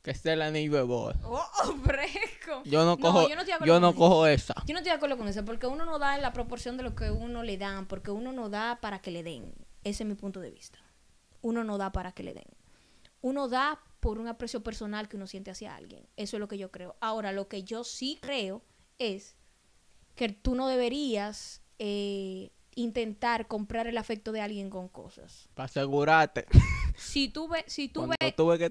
que 0.03 0.13
sea 0.13 0.33
el 0.33 0.43
anillo 0.43 0.75
de 0.75 0.83
boda. 0.83 1.15
¡Oh, 1.23 1.41
fresco! 1.83 2.61
Con- 2.61 2.63
Yo 2.65 2.85
no 2.85 2.97
cojo, 2.99 3.27
yo 3.27 3.35
no 3.35 3.41
estoy 3.41 3.69
de 3.69 3.95
cojo 3.95 4.27
esa. 4.27 4.53
Yo 4.65 4.73
no 4.73 4.79
estoy 4.79 4.91
de 4.91 4.97
acuerdo 4.97 5.17
con 5.17 5.27
eso, 5.27 5.43
porque 5.45 5.65
uno 5.65 5.85
no 5.85 5.97
da 5.97 6.15
en 6.15 6.21
la 6.21 6.31
proporción 6.31 6.77
de 6.77 6.83
lo 6.83 6.93
que 6.95 7.09
uno 7.09 7.41
le 7.41 7.57
dan, 7.57 7.87
porque 7.87 8.11
uno 8.11 8.31
no 8.33 8.49
da 8.49 8.79
para 8.79 8.99
que 9.01 9.09
le 9.11 9.23
den. 9.23 9.53
Ese 9.83 10.03
es 10.03 10.09
mi 10.09 10.15
punto 10.15 10.39
de 10.41 10.51
vista. 10.51 10.77
Uno 11.41 11.63
no 11.63 11.77
da 11.79 11.91
para 11.91 12.11
que 12.11 12.21
le 12.23 12.33
den. 12.33 12.45
Uno 13.21 13.47
da 13.47 13.79
por 13.99 14.19
un 14.19 14.27
aprecio 14.27 14.61
personal 14.61 15.07
que 15.09 15.15
uno 15.15 15.25
siente 15.27 15.49
hacia 15.49 15.75
alguien. 15.75 16.05
Eso 16.17 16.35
es 16.35 16.39
lo 16.39 16.47
que 16.47 16.57
yo 16.57 16.69
creo. 16.71 16.95
Ahora, 16.99 17.31
lo 17.31 17.47
que 17.47 17.63
yo 17.63 17.83
sí 17.83 18.19
creo 18.21 18.61
es 18.99 19.35
que 20.15 20.29
tú 20.29 20.53
no 20.55 20.67
deberías 20.67 21.61
eh, 21.85 22.49
intentar 22.75 23.47
comprar 23.47 23.87
el 23.87 23.97
afecto 23.97 24.31
de 24.31 24.39
alguien 24.39 24.69
con 24.69 24.87
cosas. 24.87 25.49
Para 25.53 25.65
asegurarte. 25.65 26.45
Si 26.95 27.27
tú 27.27 27.47
ves, 27.49 27.63
si 27.67 27.89
tú 27.89 28.07
ves, 28.07 28.17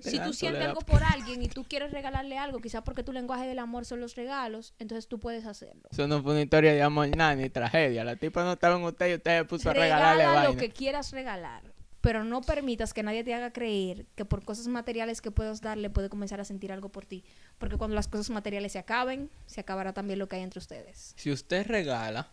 si 0.02 0.18
tú 0.20 0.32
sientes 0.32 0.62
algo 0.62 0.80
por 0.80 1.02
alguien 1.02 1.42
y 1.42 1.48
tú 1.48 1.64
quieres 1.64 1.90
regalarle 1.90 2.38
algo, 2.38 2.60
quizás 2.60 2.82
porque 2.82 3.02
tu 3.02 3.12
lenguaje 3.12 3.46
del 3.46 3.58
amor 3.58 3.84
son 3.84 4.00
los 4.00 4.14
regalos, 4.14 4.74
entonces 4.78 5.08
tú 5.08 5.18
puedes 5.18 5.44
hacerlo. 5.44 5.82
Eso 5.90 6.06
no 6.06 6.22
fue 6.22 6.32
una 6.32 6.42
historia 6.42 6.72
de 6.72 6.82
amor 6.82 7.14
nada, 7.16 7.34
ni 7.34 7.50
tragedia. 7.50 8.04
La 8.04 8.16
tipa 8.16 8.44
no 8.44 8.52
estaba 8.52 8.76
en 8.76 8.84
usted 8.84 9.10
y 9.10 9.14
usted 9.14 9.40
se 9.40 9.44
puso 9.44 9.70
a 9.70 9.74
regalarle 9.74 10.22
Regala 10.22 10.42
lo 10.44 10.48
vaina. 10.50 10.60
que 10.60 10.70
quieras 10.70 11.10
regalar, 11.10 11.74
pero 12.00 12.24
no 12.24 12.40
permitas 12.40 12.94
que 12.94 13.02
nadie 13.02 13.24
te 13.24 13.34
haga 13.34 13.52
creer 13.52 14.06
que 14.14 14.24
por 14.24 14.44
cosas 14.44 14.68
materiales 14.68 15.20
que 15.20 15.30
puedas 15.32 15.60
darle 15.60 15.90
puede 15.90 16.08
comenzar 16.08 16.40
a 16.40 16.44
sentir 16.44 16.72
algo 16.72 16.90
por 16.90 17.04
ti, 17.04 17.24
porque 17.58 17.76
cuando 17.76 17.96
las 17.96 18.08
cosas 18.08 18.30
materiales 18.30 18.72
se 18.72 18.78
acaben, 18.78 19.30
se 19.46 19.60
acabará 19.60 19.92
también 19.92 20.18
lo 20.18 20.28
que 20.28 20.36
hay 20.36 20.42
entre 20.42 20.60
ustedes. 20.60 21.12
Si 21.16 21.30
usted 21.30 21.66
regala, 21.66 22.30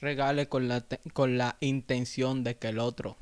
regale 0.00 0.48
con 0.48 0.68
la, 0.68 0.86
con 1.12 1.38
la 1.38 1.56
intención 1.60 2.44
de 2.44 2.56
que 2.56 2.68
el 2.68 2.78
otro 2.78 3.18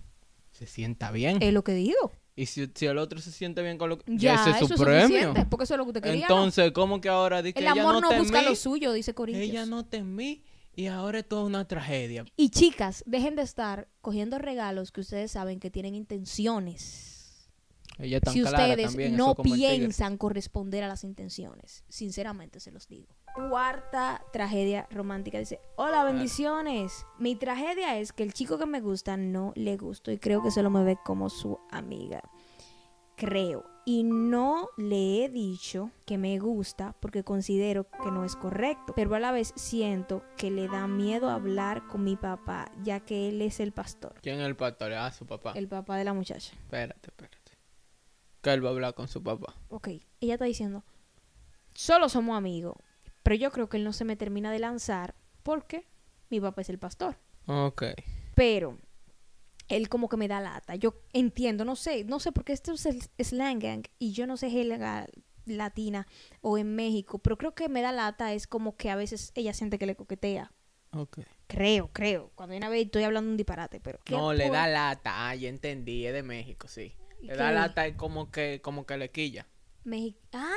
se 0.52 0.66
sienta 0.66 1.10
bien. 1.10 1.42
Es 1.42 1.52
lo 1.52 1.64
que 1.64 1.74
digo. 1.74 2.12
Y 2.34 2.46
si, 2.46 2.70
si 2.74 2.86
el 2.86 2.98
otro 2.98 3.18
se 3.18 3.32
siente 3.32 3.62
bien 3.62 3.78
con 3.78 3.88
lo 3.88 3.98
que... 3.98 4.04
Ya, 4.16 4.34
ese 4.34 4.50
es 4.50 4.56
eso 4.56 4.66
su 4.68 4.74
es 4.74 4.80
premio. 4.80 5.06
suficiente, 5.06 5.46
porque 5.46 5.64
eso 5.64 5.74
es 5.74 5.78
lo 5.78 5.84
que 5.84 5.90
usted 5.90 6.02
quería. 6.02 6.28
¿no? 6.28 6.34
Entonces, 6.34 6.72
¿cómo 6.72 7.00
que 7.00 7.08
ahora 7.08 7.42
dice 7.42 7.58
el 7.58 7.64
ella 7.64 7.72
amor 7.72 7.94
no, 7.94 8.00
no, 8.02 8.08
te 8.10 8.18
busca 8.18 8.40
mí, 8.40 8.44
lo 8.44 8.54
suyo, 8.54 8.92
dice 8.92 9.14
Corintios. 9.14 9.48
Ella 9.48 9.64
no 9.64 9.86
te 9.86 10.02
mí 10.02 10.44
y 10.74 10.86
ahora 10.88 11.20
es 11.20 11.28
toda 11.28 11.44
una 11.44 11.66
tragedia. 11.66 12.26
Y 12.36 12.50
chicas, 12.50 13.02
dejen 13.06 13.36
de 13.36 13.42
estar 13.42 13.88
cogiendo 14.02 14.38
regalos 14.38 14.92
que 14.92 15.00
ustedes 15.00 15.32
saben 15.32 15.58
que 15.58 15.70
tienen 15.70 15.94
intenciones. 15.94 17.48
Ella 17.98 18.20
tan 18.20 18.34
si 18.34 18.42
clara 18.42 18.58
ustedes 18.58 18.86
también, 18.88 19.14
eso 19.14 19.16
no 19.16 19.34
piensan 19.36 20.18
corresponder 20.18 20.84
a 20.84 20.88
las 20.88 21.02
intenciones. 21.02 21.84
Sinceramente 21.88 22.60
se 22.60 22.70
los 22.70 22.86
digo. 22.88 23.16
Cuarta 23.36 24.24
tragedia 24.32 24.86
romántica. 24.90 25.38
Dice, 25.38 25.60
hola, 25.76 26.04
bendiciones. 26.04 27.06
Mi 27.18 27.36
tragedia 27.36 27.98
es 27.98 28.14
que 28.14 28.22
el 28.22 28.32
chico 28.32 28.56
que 28.56 28.64
me 28.64 28.80
gusta 28.80 29.18
no 29.18 29.52
le 29.56 29.76
gusto 29.76 30.10
y 30.10 30.16
creo 30.16 30.42
que 30.42 30.50
solo 30.50 30.70
me 30.70 30.82
ve 30.84 30.96
como 31.04 31.28
su 31.28 31.58
amiga. 31.70 32.22
Creo. 33.14 33.64
Y 33.84 34.04
no 34.04 34.70
le 34.78 35.22
he 35.22 35.28
dicho 35.28 35.90
que 36.06 36.16
me 36.16 36.38
gusta 36.38 36.96
porque 36.98 37.24
considero 37.24 37.88
que 37.90 38.10
no 38.10 38.24
es 38.24 38.36
correcto. 38.36 38.94
Pero 38.96 39.14
a 39.14 39.20
la 39.20 39.32
vez 39.32 39.52
siento 39.54 40.22
que 40.38 40.50
le 40.50 40.66
da 40.66 40.86
miedo 40.86 41.28
hablar 41.28 41.86
con 41.88 42.04
mi 42.04 42.16
papá, 42.16 42.72
ya 42.82 43.00
que 43.00 43.28
él 43.28 43.42
es 43.42 43.60
el 43.60 43.72
pastor. 43.72 44.14
¿Quién 44.22 44.40
es 44.40 44.46
el 44.46 44.56
pastor? 44.56 44.94
Ah, 44.94 45.12
su 45.12 45.26
papá. 45.26 45.52
El 45.54 45.68
papá 45.68 45.98
de 45.98 46.04
la 46.04 46.14
muchacha. 46.14 46.54
Espérate, 46.54 47.10
espérate. 47.10 47.52
Que 48.40 48.52
él 48.54 48.64
va 48.64 48.70
a 48.70 48.72
hablar 48.72 48.94
con 48.94 49.08
su 49.08 49.22
papá. 49.22 49.54
ok, 49.68 49.88
ella 50.20 50.34
está 50.34 50.46
diciendo, 50.46 50.84
solo 51.74 52.08
somos 52.08 52.36
amigos, 52.36 52.76
pero 53.26 53.34
yo 53.36 53.50
creo 53.50 53.68
que 53.68 53.76
él 53.76 53.82
no 53.84 53.92
se 53.92 54.04
me 54.04 54.14
termina 54.14 54.52
de 54.52 54.60
lanzar 54.60 55.16
porque 55.42 55.84
mi 56.30 56.40
papá 56.40 56.60
es 56.60 56.68
el 56.70 56.78
pastor. 56.78 57.18
Ok. 57.46 57.82
Pero 58.36 58.78
él 59.68 59.88
como 59.88 60.08
que 60.08 60.16
me 60.16 60.28
da 60.28 60.40
lata. 60.40 60.76
Yo 60.76 60.94
entiendo, 61.12 61.64
no 61.64 61.74
sé, 61.74 62.04
no 62.04 62.20
sé 62.20 62.30
porque 62.30 62.52
esto 62.52 62.72
es 62.72 62.86
el 62.86 63.02
slang 63.18 63.58
gang 63.58 63.82
y 63.98 64.12
yo 64.12 64.28
no 64.28 64.36
sé 64.36 64.48
si 64.50 64.60
es 64.60 64.66
legal 64.66 65.10
latina 65.44 66.06
o 66.40 66.56
en 66.56 66.76
México, 66.76 67.18
pero 67.18 67.36
creo 67.36 67.52
que 67.54 67.68
me 67.68 67.82
da 67.82 67.90
lata 67.90 68.32
es 68.32 68.46
como 68.46 68.76
que 68.76 68.90
a 68.90 68.96
veces 68.96 69.32
ella 69.34 69.52
siente 69.54 69.78
que 69.78 69.86
le 69.86 69.96
coquetea. 69.96 70.52
Ok. 70.92 71.18
Creo, 71.48 71.88
creo. 71.92 72.30
Cuando 72.36 72.52
hay 72.52 72.58
una 72.58 72.68
vez 72.68 72.86
estoy 72.86 73.02
hablando 73.02 73.28
un 73.30 73.36
disparate, 73.36 73.80
pero 73.80 73.98
¿qué 74.04 74.14
No, 74.14 74.32
le 74.32 74.44
por- 74.44 74.52
da 74.54 74.68
lata. 74.68 75.28
Ah, 75.28 75.34
ya 75.34 75.48
entendí. 75.48 76.06
Es 76.06 76.12
de 76.14 76.22
México, 76.22 76.68
sí. 76.68 76.94
¿Y 77.20 77.26
Le 77.26 77.36
da 77.36 77.50
lata 77.50 77.86
es 77.86 77.96
como 77.96 78.30
que, 78.30 78.60
como 78.62 78.86
que 78.86 78.96
le 78.96 79.10
quilla. 79.10 79.46
Ah, 80.32 80.54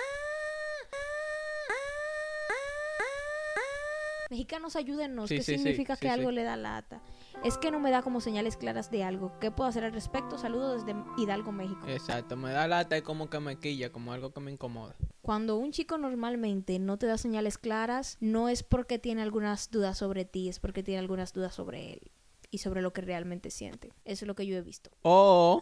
Mexicanos, 4.30 4.76
ayúdennos. 4.76 5.30
Sí, 5.30 5.38
¿Qué 5.38 5.44
sí, 5.44 5.58
significa 5.58 5.96
sí, 5.96 6.02
que 6.02 6.10
algo 6.10 6.32
le 6.32 6.44
da 6.44 6.56
lata? 6.56 7.02
Es 7.44 7.58
que 7.58 7.72
no 7.72 7.80
me 7.80 7.90
da 7.90 8.04
como 8.04 8.22
señales 8.22 8.58
claras 8.58 8.92
de 8.92 9.04
algo. 9.04 9.32
¿Qué 9.40 9.50
puedo 9.50 9.68
hacer 9.68 9.84
al 9.84 9.94
respecto? 9.94 10.38
Saludos 10.38 10.86
desde 10.86 11.00
Hidalgo, 11.18 11.52
México. 11.52 11.82
Exacto. 11.88 12.38
Me 12.38 12.52
da 12.52 12.68
lata 12.68 12.98
es 12.98 13.04
como 13.04 13.30
que 13.30 13.40
me 13.40 13.58
quilla, 13.58 13.92
como 13.92 14.14
algo 14.14 14.32
que 14.32 14.40
me 14.40 14.52
incomoda. 14.52 14.96
Cuando 15.24 15.58
un 15.58 15.72
chico 15.72 15.98
normalmente 15.98 16.78
no 16.78 16.98
te 16.98 17.08
da 17.08 17.18
señales 17.18 17.58
claras, 17.58 18.18
no 18.20 18.50
es 18.50 18.62
porque 18.62 19.00
tiene 19.00 19.24
algunas 19.24 19.72
dudas 19.72 19.98
sobre 19.98 20.26
ti, 20.26 20.48
es 20.48 20.60
porque 20.60 20.84
tiene 20.84 21.00
algunas 21.00 21.34
dudas 21.34 21.56
sobre 21.56 21.94
él 21.94 22.12
y 22.52 22.60
sobre 22.60 22.82
lo 22.82 22.94
que 22.94 23.02
realmente 23.02 23.50
siente. 23.50 23.94
Eso 24.06 24.26
es 24.26 24.28
lo 24.28 24.36
que 24.36 24.46
yo 24.46 24.56
he 24.58 24.62
visto. 24.62 24.92
O 25.02 25.62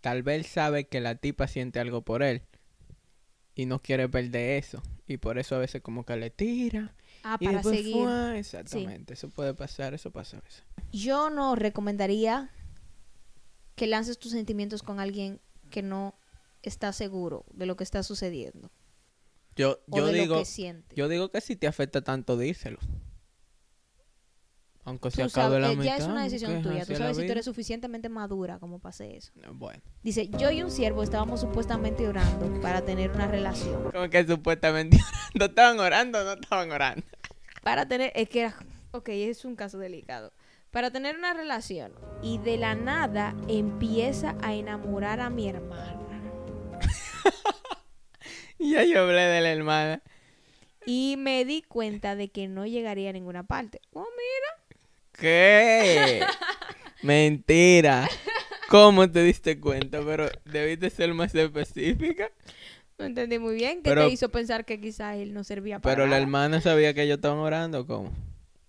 tal 0.00 0.22
vez 0.22 0.46
sabe 0.46 0.86
que 0.86 1.00
la 1.00 1.16
tipa 1.16 1.48
siente 1.48 1.80
algo 1.80 2.02
por 2.02 2.22
él 2.22 2.42
y 3.54 3.66
no 3.66 3.80
quiere 3.80 4.08
perder 4.08 4.58
eso. 4.62 4.82
Y 5.06 5.18
por 5.18 5.38
eso 5.38 5.56
a 5.56 5.58
veces 5.58 5.82
como 5.82 6.04
que 6.04 6.16
le 6.16 6.30
tira. 6.30 6.94
Ah, 7.24 7.38
y 7.40 7.46
para 7.46 7.58
después, 7.58 7.76
seguir. 7.78 7.94
¡fua! 7.94 8.38
Exactamente. 8.38 9.14
Eso 9.14 9.30
puede 9.30 9.54
pasar, 9.54 9.94
eso 9.94 10.10
pasa 10.12 10.36
a 10.36 10.40
veces. 10.40 10.62
Yo 10.92 11.30
no 11.30 11.54
recomendaría 11.56 12.50
que 13.74 13.86
lances 13.86 14.18
tus 14.18 14.32
sentimientos 14.32 14.82
con 14.82 15.00
alguien 15.00 15.40
que 15.70 15.82
no 15.82 16.14
está 16.62 16.92
seguro 16.92 17.44
de 17.52 17.66
lo 17.66 17.76
que 17.76 17.84
está 17.84 18.02
sucediendo 18.02 18.70
Yo, 19.56 19.80
o 19.90 19.96
yo 19.98 20.06
de 20.06 20.12
digo, 20.20 20.34
lo 20.34 20.40
que 20.40 20.46
siente. 20.46 20.94
yo 20.94 21.08
digo 21.08 21.30
que 21.30 21.40
si 21.40 21.56
te 21.56 21.66
afecta 21.66 22.02
tanto, 22.02 22.36
díselo. 22.38 22.78
Aunque 24.86 25.10
se 25.10 25.22
Tú 25.22 25.28
acabe 25.28 25.46
sabes, 25.46 25.60
la 25.60 25.72
eh, 25.72 25.76
mitad. 25.76 25.84
ya 25.84 25.96
es 25.96 26.04
una 26.04 26.24
decisión 26.24 26.62
tuya. 26.62 26.84
Tú 26.84 26.94
sabes 26.94 27.16
si 27.16 27.24
tú 27.26 27.32
eres 27.32 27.44
suficientemente 27.46 28.08
madura 28.10 28.58
como 28.58 28.80
hacer 28.84 29.14
eso. 29.14 29.32
Bueno. 29.52 29.80
Dice, 30.02 30.28
yo 30.28 30.50
y 30.50 30.62
un 30.62 30.70
siervo 30.70 31.02
estábamos 31.02 31.40
supuestamente 31.40 32.06
orando 32.06 32.60
para 32.60 32.84
tener 32.84 33.10
una 33.12 33.26
relación. 33.26 33.90
Como 33.90 34.10
que 34.10 34.26
supuestamente 34.26 34.98
orando. 35.34 35.44
¿Estaban 35.46 35.80
orando 35.80 36.20
o 36.20 36.24
no 36.24 36.32
estaban 36.32 36.70
orando? 36.70 37.02
Para 37.62 37.86
tener, 37.88 38.12
es 38.14 38.28
que 38.28 38.40
era, 38.42 38.54
ok, 38.90 39.08
es 39.08 39.46
un 39.46 39.56
caso 39.56 39.78
delicado. 39.78 40.32
Para 40.70 40.90
tener 40.90 41.16
una 41.16 41.32
relación. 41.32 41.92
Y 42.22 42.36
de 42.38 42.58
la 42.58 42.74
nada 42.74 43.34
empieza 43.48 44.36
a 44.42 44.52
enamorar 44.54 45.20
a 45.20 45.30
mi 45.30 45.48
hermana. 45.48 46.00
Ya 48.58 48.82
yo 48.84 49.00
hablé 49.02 49.20
de 49.20 49.40
la 49.40 49.52
hermana. 49.52 50.02
Y 50.86 51.16
me 51.18 51.44
di 51.44 51.62
cuenta 51.62 52.14
de 52.16 52.28
que 52.30 52.48
no 52.48 52.66
llegaría 52.66 53.10
a 53.10 53.12
ninguna 53.12 53.42
parte. 53.42 53.80
Oh, 53.92 54.00
mira. 54.16 54.63
¿Qué? 55.18 56.22
Mentira. 57.02 58.08
¿Cómo 58.68 59.08
te 59.10 59.22
diste 59.22 59.60
cuenta? 59.60 60.00
Pero 60.04 60.28
debiste 60.44 60.90
ser 60.90 61.12
más 61.14 61.34
específica. 61.34 62.30
No 62.98 63.04
entendí 63.06 63.38
muy 63.38 63.54
bien. 63.56 63.82
¿Qué 63.82 63.90
Pero- 63.90 64.06
te 64.06 64.12
hizo 64.12 64.28
pensar 64.30 64.64
que 64.64 64.80
quizás 64.80 65.16
él 65.16 65.34
no 65.34 65.44
servía 65.44 65.78
para 65.80 65.94
Pero 65.94 66.06
la 66.06 66.10
nada? 66.12 66.22
hermana 66.22 66.60
sabía 66.60 66.94
que 66.94 67.02
ellos 67.02 67.16
estaban 67.16 67.38
orando, 67.38 67.80
¿o 67.80 67.86
¿cómo? 67.86 68.12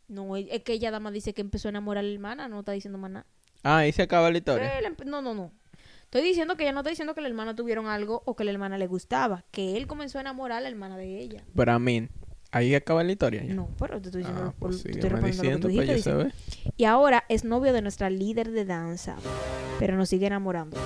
No, 0.08 0.36
es 0.36 0.62
que 0.64 0.74
ella 0.74 0.90
nada 0.90 1.00
más 1.00 1.14
dice 1.14 1.34
que 1.34 1.42
empezó 1.42 1.68
a 1.68 1.72
enamorar 1.72 2.04
a 2.04 2.08
la 2.08 2.14
hermana. 2.14 2.48
No 2.48 2.60
está 2.60 2.72
diciendo 2.74 2.98
más 2.98 3.12
nada. 3.12 3.26
Ah, 3.64 3.78
ahí 3.80 3.92
se 3.92 4.04
acaba 4.04 4.30
la 4.30 4.38
historia. 4.38 4.78
Él 4.78 4.86
empe- 4.86 5.06
No, 5.06 5.22
no, 5.22 5.34
no. 5.34 5.52
Estoy 6.04 6.22
diciendo 6.22 6.56
que 6.56 6.64
ella 6.64 6.72
no 6.72 6.82
está 6.82 6.92
diciendo 6.92 7.16
que 7.16 7.22
la 7.22 7.28
hermana 7.28 7.56
tuvieron 7.56 7.88
algo 7.88 8.22
o 8.26 8.36
que 8.36 8.44
la 8.44 8.52
hermana 8.52 8.78
le 8.78 8.86
gustaba. 8.88 9.44
Que 9.52 9.76
él 9.76 9.88
comenzó 9.88 10.20
a 10.20 10.22
enamorar 10.22 10.60
a 10.60 10.62
la 10.62 10.70
hermana 10.70 10.98
de 10.98 11.20
ella. 11.20 11.44
Pero 11.56 11.72
a 11.74 11.80
mí, 11.80 12.08
ahí 12.56 12.74
acaba 12.74 13.04
la 13.04 13.12
historia 13.12 13.44
ya. 13.44 13.54
No, 13.54 13.70
pero 13.78 14.00
te 14.02 14.08
estoy 14.08 14.22
diciendo, 14.22 14.46
Ah, 14.48 14.54
por- 14.58 14.70
pues 14.72 14.84
te 14.84 14.92
estoy 14.92 15.10
respondiendo 15.10 15.68
lo 15.68 15.74
que 15.74 15.82
diciendo 15.82 16.24
tú 16.24 16.30
dijiste. 16.30 16.72
Y 16.78 16.86
ahora 16.86 17.26
es 17.30 17.44
novio 17.44 17.74
de 17.74 17.82
nuestra 17.82 18.10
líder 18.10 18.52
de 18.52 18.66
danza, 18.66 19.18
pero 19.78 19.96
nos 19.98 20.10
sigue 20.10 20.28
enamorando. 20.28 20.78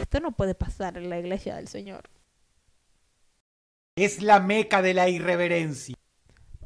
Esto 0.00 0.20
no 0.20 0.32
puede 0.32 0.54
pasar 0.54 0.96
en 0.96 1.10
la 1.10 1.18
iglesia 1.18 1.56
del 1.56 1.68
Señor. 1.68 2.04
Es 3.96 4.22
la 4.22 4.38
meca 4.40 4.80
de 4.80 4.94
la 4.94 5.08
irreverencia. 5.08 5.96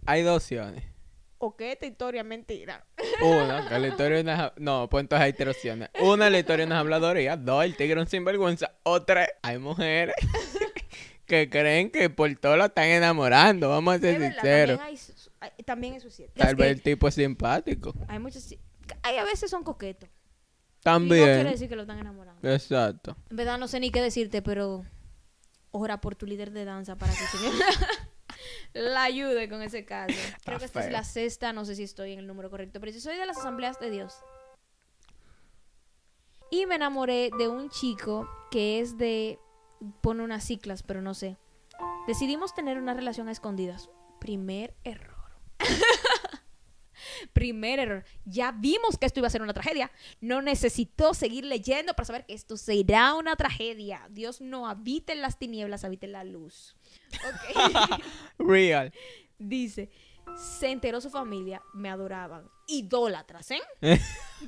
Hay 0.07 0.23
dos 0.23 0.43
opciones. 0.43 0.85
¿O 1.38 1.57
que 1.57 1.73
esta 1.73 1.87
historia 1.87 2.21
es 2.21 2.26
mentira? 2.26 2.87
Una, 3.23 3.69
que 3.69 3.79
la 3.79 3.88
historia 3.88 4.19
es 4.19 4.23
una... 4.23 4.52
No, 4.59 4.88
pues 4.88 5.02
entonces 5.02 5.25
hay 5.25 5.33
tres 5.33 5.57
opciones. 5.57 5.88
Una, 6.00 6.31
la 6.31 6.38
historia 6.38 6.64
es 6.64 6.67
una 6.67 6.79
habladoría. 6.79 7.37
Dos, 7.37 7.64
el 7.64 7.75
tigre 7.76 7.95
es 8.00 8.07
un 8.07 8.11
sinvergüenza. 8.11 8.75
O 8.85 9.02
tres, 9.02 9.29
hay 9.43 9.59
mujeres 9.59 10.14
que 11.33 11.49
creen 11.49 11.91
que 11.91 12.11
por 12.11 12.35
todo 12.37 12.59
lo 12.59 12.67
están 12.67 12.85
enamorando. 12.85 13.71
Vamos 13.71 13.95
a 13.95 13.99
ser 13.99 14.19
verdad, 14.19 14.35
sinceros. 14.35 14.79
También, 14.79 15.01
hay 15.41 15.65
también 15.65 15.95
eso 15.95 16.09
es 16.09 16.15
cierto. 16.15 16.35
Tal 16.37 16.51
Es 16.51 16.57
vez 16.57 16.71
el 16.73 16.83
tipo 16.83 17.09
es 17.09 17.15
simpático. 17.15 17.95
hay 18.07 18.19
muchos... 18.19 18.55
Hay 19.03 19.17
a 19.17 19.25
veces 19.25 19.51
son 19.51 19.65
coquetos. 19.65 20.09
Y 20.09 20.12
no 20.12 20.81
También. 20.83 21.25
quiere 21.35 21.51
decir 21.51 21.69
que 21.71 21.77
lo 21.77 21.83
están 21.83 21.99
enamorando. 21.99 22.47
Exacto. 22.49 23.17
En 23.31 23.37
verdad 23.37 23.57
no 23.59 23.67
sé 23.67 23.81
ni 23.81 23.91
qué 23.91 24.03
decirte, 24.03 24.43
pero 24.43 24.85
ora 25.71 26.01
por 26.03 26.17
tu 26.17 26.27
líder 26.27 26.51
de 26.51 26.67
danza 26.67 26.97
para 26.97 27.12
que 27.15 27.25
Señor 27.27 27.55
la 28.75 29.05
ayude 29.05 29.49
con 29.49 29.62
ese 29.62 29.87
caso. 29.87 30.15
Creo 30.45 30.59
que 30.59 30.67
esta 30.67 30.85
es 30.85 30.93
la 30.93 31.05
sexta, 31.05 31.55
no 31.55 31.65
sé 31.65 31.77
si 31.77 31.85
estoy 31.85 32.12
en 32.12 32.19
el 32.19 32.27
número 32.27 32.51
correcto, 32.51 32.79
pero 32.79 32.93
si 32.93 33.01
soy 33.01 33.17
de 33.17 33.25
las 33.25 33.39
asambleas 33.39 33.81
de 33.81 33.91
Dios. 33.91 34.15
Y 36.51 36.67
me 36.67 36.75
enamoré 36.75 37.31
de 37.39 37.49
un 37.49 37.71
chico 37.71 38.29
que 38.51 38.81
es 38.81 38.99
de 38.99 39.39
pone 40.01 40.23
unas 40.23 40.45
ciclas, 40.45 40.83
pero 40.83 41.03
no 41.03 41.15
sé. 41.15 41.37
Decidimos 42.07 42.55
tener 42.55 42.79
una 42.79 42.95
relación 42.95 43.29
a 43.29 43.33
escondidas. 43.33 43.91
Primer 44.21 44.75
error. 44.85 45.17
Primer 47.33 47.79
error. 47.79 48.05
Ya 48.25 48.53
vimos 48.53 48.99
que 48.99 49.07
esto 49.07 49.21
iba 49.21 49.27
a 49.27 49.31
ser 49.31 49.43
una 49.43 49.55
tragedia. 49.55 49.91
No 50.21 50.43
necesitó 50.43 51.15
seguir 51.15 51.45
leyendo 51.45 51.95
para 51.95 52.07
saber 52.07 52.27
que 52.27 52.35
esto 52.35 52.57
será 52.57 53.15
una 53.15 53.37
tragedia. 53.37 54.07
Dios 54.11 54.41
no 54.41 54.69
habita 54.69 55.12
en 55.12 55.23
las 55.23 55.39
tinieblas, 55.39 55.85
habita 55.85 56.07
en 56.07 56.12
la 56.12 56.25
luz. 56.25 56.77
Real. 58.39 58.93
Dice, 59.39 59.91
se 60.37 60.71
enteró 60.71 61.01
su 61.01 61.11
familia, 61.11 61.62
me 61.75 61.89
adoraban. 61.89 62.49
Idólatras, 62.67 63.51
¿eh? 63.51 63.61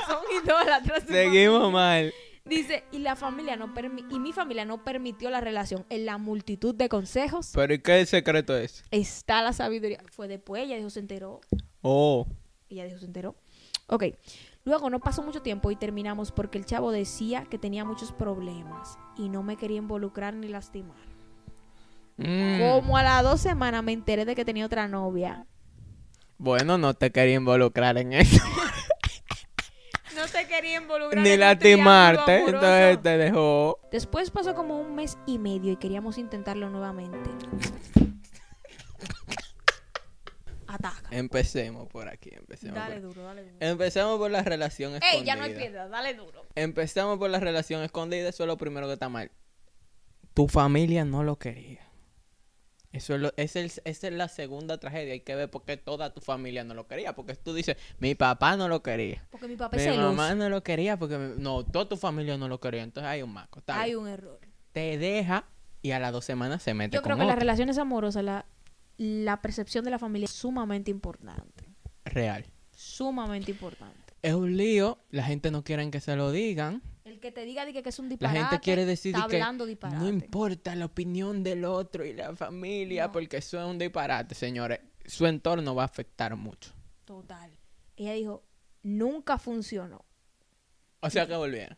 Son 0.06 0.24
idólatras. 0.42 1.04
Seguimos 1.04 1.60
familia. 1.60 1.70
mal. 1.72 2.14
Dice, 2.46 2.84
y 2.92 2.98
la 2.98 3.16
familia 3.16 3.56
no 3.56 3.74
permi- 3.74 4.04
y 4.10 4.18
mi 4.18 4.34
familia 4.34 4.66
no 4.66 4.84
permitió 4.84 5.30
la 5.30 5.40
relación. 5.40 5.86
En 5.88 6.04
la 6.04 6.18
multitud 6.18 6.74
de 6.74 6.90
consejos 6.90 7.50
Pero 7.54 7.72
¿y 7.72 7.78
qué 7.78 8.04
secreto 8.04 8.54
es? 8.56 8.84
está 8.90 9.42
la 9.42 9.54
sabiduría. 9.54 10.00
Fue 10.12 10.28
después, 10.28 10.62
ella 10.62 10.76
dijo, 10.76 10.90
se 10.90 11.00
enteró. 11.00 11.40
Oh. 11.80 12.26
Ella 12.68 12.84
dijo, 12.84 12.98
se 12.98 13.06
enteró. 13.06 13.34
Ok. 13.86 14.04
Luego 14.64 14.90
no 14.90 15.00
pasó 15.00 15.22
mucho 15.22 15.40
tiempo 15.40 15.70
y 15.70 15.76
terminamos 15.76 16.32
porque 16.32 16.58
el 16.58 16.66
chavo 16.66 16.90
decía 16.90 17.44
que 17.50 17.58
tenía 17.58 17.84
muchos 17.84 18.12
problemas 18.12 18.98
y 19.16 19.28
no 19.30 19.42
me 19.42 19.56
quería 19.56 19.78
involucrar 19.78 20.34
ni 20.34 20.48
lastimar. 20.48 20.96
Mm. 22.18 22.60
Como 22.60 22.96
a 22.98 23.02
las 23.02 23.22
dos 23.22 23.40
semanas 23.40 23.82
me 23.82 23.92
enteré 23.92 24.24
de 24.26 24.34
que 24.34 24.44
tenía 24.44 24.66
otra 24.66 24.86
novia. 24.86 25.46
Bueno, 26.36 26.76
no 26.78 26.92
te 26.94 27.10
quería 27.10 27.36
involucrar 27.36 27.96
en 27.96 28.12
eso. 28.12 28.42
Quería 30.48 30.76
involucrar. 30.78 31.22
Ni 31.22 31.36
lastimarte. 31.36 32.36
amoroso. 32.36 32.54
Entonces 32.56 33.02
te 33.02 33.18
dejó. 33.18 33.78
Después 33.90 34.30
pasó 34.30 34.54
como 34.54 34.80
un 34.80 34.94
mes 34.94 35.18
y 35.26 35.38
medio 35.38 35.72
y 35.72 35.76
queríamos 35.76 36.18
intentarlo 36.18 36.68
nuevamente. 36.70 37.30
Ataca. 40.66 41.08
Empecemos 41.10 41.88
por 41.88 42.08
aquí. 42.08 42.30
Empecemos 42.32 42.74
Dale 42.74 42.96
por... 42.96 43.14
duro, 43.14 43.22
dale 43.22 43.42
duro. 43.44 43.56
Empecemos 43.60 44.18
por 44.18 44.30
la 44.30 44.42
relación 44.42 44.94
escondida. 44.94 45.20
Ey, 45.20 45.24
ya 45.24 45.36
no 45.36 45.44
hay 45.44 45.54
piedra, 45.54 45.88
dale 45.88 46.14
duro. 46.14 46.46
Empezamos 46.54 47.18
por 47.18 47.30
la 47.30 47.38
relación 47.38 47.82
escondida. 47.82 48.28
Eso 48.28 48.42
es 48.42 48.46
lo 48.48 48.56
primero 48.56 48.86
que 48.86 48.94
está 48.94 49.08
mal. 49.08 49.30
Tu 50.34 50.48
familia 50.48 51.04
no 51.04 51.22
lo 51.22 51.36
quería. 51.36 51.83
Eso 52.94 53.14
es, 53.16 53.20
lo- 53.20 53.32
es 53.36 53.56
el- 53.56 53.72
esa 53.84 54.06
es 54.06 54.12
la 54.12 54.28
segunda 54.28 54.78
tragedia. 54.78 55.12
Hay 55.14 55.20
que 55.20 55.34
ver 55.34 55.50
por 55.50 55.64
qué 55.64 55.76
toda 55.76 56.14
tu 56.14 56.20
familia 56.20 56.62
no 56.62 56.74
lo 56.74 56.86
quería. 56.86 57.14
Porque 57.14 57.34
tú 57.34 57.52
dices, 57.52 57.76
mi 57.98 58.14
papá 58.14 58.56
no 58.56 58.68
lo 58.68 58.82
quería. 58.84 59.26
Porque 59.30 59.48
mi 59.48 59.56
papá 59.56 59.76
es 59.76 59.88
Mi 59.90 59.96
mamá 59.96 60.34
no 60.36 60.48
lo 60.48 60.62
quería 60.62 60.96
porque... 60.96 61.18
mi- 61.18 61.42
No, 61.42 61.64
toda 61.64 61.88
tu 61.88 61.96
familia 61.96 62.38
no 62.38 62.46
lo 62.48 62.60
quería. 62.60 62.82
Entonces 62.84 63.08
hay 63.10 63.22
un 63.22 63.32
maco. 63.32 63.60
Hay 63.66 63.96
un 63.96 64.06
error. 64.06 64.38
Te 64.72 64.96
deja 64.96 65.44
y 65.82 65.90
a 65.90 65.98
las 65.98 66.12
dos 66.12 66.24
semanas 66.24 66.62
se 66.62 66.72
mete 66.72 66.94
Yo 66.94 67.02
con 67.02 67.10
creo 67.12 67.18
que 67.18 67.26
las 67.26 67.38
relaciones 67.38 67.78
amorosas 67.78 68.22
la, 68.24 68.46
la 68.96 69.42
percepción 69.42 69.84
de 69.84 69.90
la 69.90 69.98
familia 69.98 70.26
es 70.26 70.30
sumamente 70.30 70.90
importante. 70.92 71.68
Real. 72.04 72.46
Sumamente 72.76 73.50
importante. 73.50 74.14
Es 74.22 74.34
un 74.34 74.56
lío. 74.56 74.98
La 75.10 75.24
gente 75.24 75.50
no 75.50 75.64
quiere 75.64 75.90
que 75.90 76.00
se 76.00 76.14
lo 76.16 76.30
digan. 76.30 76.80
El 77.04 77.20
que 77.20 77.30
te 77.30 77.44
diga 77.44 77.66
di 77.66 77.72
que 77.74 77.82
que 77.82 77.90
es 77.90 77.98
un 77.98 78.06
La 78.06 78.10
disparate. 78.10 78.40
gente 78.40 78.60
quiere 78.60 78.86
decir 78.86 79.14
está 79.14 79.24
hablando 79.24 79.66
disparate. 79.66 80.00
no 80.02 80.08
importa 80.08 80.74
la 80.74 80.86
opinión 80.86 81.42
del 81.42 81.64
otro 81.66 82.04
y 82.04 82.14
la 82.14 82.34
familia, 82.34 83.06
No. 83.06 83.12
porque 83.12 83.36
eso 83.36 83.58
es 83.60 83.66
un 83.66 83.78
disparate, 83.78 84.34
señores. 84.34 84.80
Su 85.04 85.26
entorno 85.26 85.74
va 85.74 85.82
a 85.82 85.86
afectar 85.86 86.34
mucho. 86.34 86.72
Total. 87.04 87.50
Ella 87.96 88.14
dijo, 88.14 88.42
nunca 88.82 89.36
funcionó. 89.38 90.04
O 91.00 91.10
sea 91.10 91.26
que 91.26 91.36
volvieron. 91.36 91.76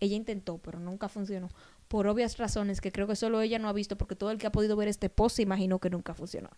Ella 0.00 0.16
intentó, 0.16 0.58
pero 0.58 0.78
nunca 0.78 1.08
funcionó. 1.08 1.48
Por 1.88 2.06
obvias 2.06 2.36
razones 2.36 2.82
que 2.82 2.92
creo 2.92 3.06
que 3.06 3.16
solo 3.16 3.40
ella 3.40 3.58
no 3.58 3.68
ha 3.70 3.72
visto, 3.72 3.96
porque 3.96 4.14
todo 4.16 4.30
el 4.30 4.36
que 4.38 4.46
ha 4.46 4.52
podido 4.52 4.76
ver 4.76 4.88
este 4.88 5.08
post 5.08 5.36
se 5.36 5.42
imaginó 5.42 5.78
que 5.80 5.88
nunca 5.88 6.12
funcionó. 6.12 6.50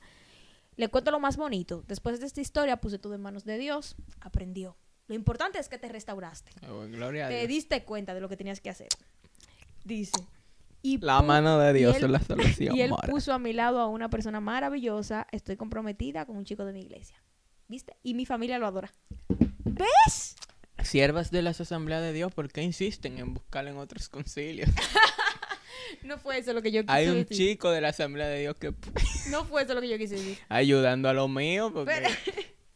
Le 0.75 0.89
cuento 0.89 1.13
lo 1.13 1.21
más 1.21 1.37
bonito. 1.37 1.85
Después 1.87 2.19
de 2.19 2.27
esta 2.27 2.41
historia 2.41 2.79
puse 2.81 2.99
todo 2.99 3.15
en 3.15 3.23
manos 3.23 3.45
de 3.45 3.57
Dios, 3.57 3.95
aprendió. 4.21 4.77
Lo 5.11 5.17
importante 5.17 5.59
es 5.59 5.69
que 5.69 5.77
te 5.77 5.89
restauraste. 5.89 6.53
Oh, 6.71 6.87
gloria 6.87 7.27
a 7.27 7.29
Te 7.29 7.39
Dios. 7.39 7.49
diste 7.49 7.83
cuenta 7.83 8.15
de 8.15 8.21
lo 8.21 8.29
que 8.29 8.37
tenías 8.37 8.61
que 8.61 8.71
hacer. 8.71 8.87
Dice. 9.85 10.13
Y 10.83 10.99
La 10.99 11.21
mano 11.21 11.59
de 11.59 11.73
Dios 11.73 11.97
él- 11.97 12.05
es 12.05 12.11
la 12.11 12.21
solución. 12.25 12.77
Y 12.77 12.83
él 12.83 12.91
mora. 12.91 13.09
puso 13.09 13.33
a 13.33 13.41
mi 13.41 13.53
lado 13.53 13.81
a 13.81 13.89
una 13.89 14.09
persona 14.09 14.39
maravillosa. 14.41 15.27
Estoy 15.33 15.57
comprometida 15.57 16.27
con 16.27 16.37
un 16.37 16.45
chico 16.45 16.65
de 16.65 16.73
mi 16.73 16.83
iglesia. 16.83 17.17
¿Viste? 17.67 17.97
Y 18.05 18.15
mi 18.15 18.25
familia 18.25 18.61
lo 18.61 18.69
adora. 18.69 18.93
¿Ves? 19.65 20.37
Siervas 20.85 21.33
de 21.33 21.43
las 21.43 21.61
asambleas 21.61 22.03
de 22.03 22.13
Dios, 22.13 22.33
¿por 22.33 22.49
qué 22.49 22.63
insisten 22.63 23.19
en 23.19 23.35
buscar 23.35 23.67
en 23.67 23.79
otros 23.79 24.09
concilios? 24.09 24.71
No 26.05 26.19
fue 26.19 26.39
eso 26.39 26.53
lo 26.53 26.63
que 26.63 26.71
yo 26.71 26.83
quise 26.83 26.93
Hay 26.93 27.09
un 27.09 27.15
decir. 27.17 27.37
chico 27.37 27.71
de 27.71 27.81
la 27.81 27.89
asamblea 27.89 28.29
de 28.29 28.41
Dios 28.41 28.57
que 28.57 28.73
No 29.31 29.45
fue 29.45 29.63
eso 29.65 29.75
lo 29.75 29.81
que 29.81 29.89
yo 29.89 29.99
quise 29.99 30.15
decir. 30.15 30.39
ayudando 30.49 31.09
a 31.09 31.13
los 31.15 31.29
míos, 31.29 31.73
porque 31.75 31.93
Pero- 31.93 32.09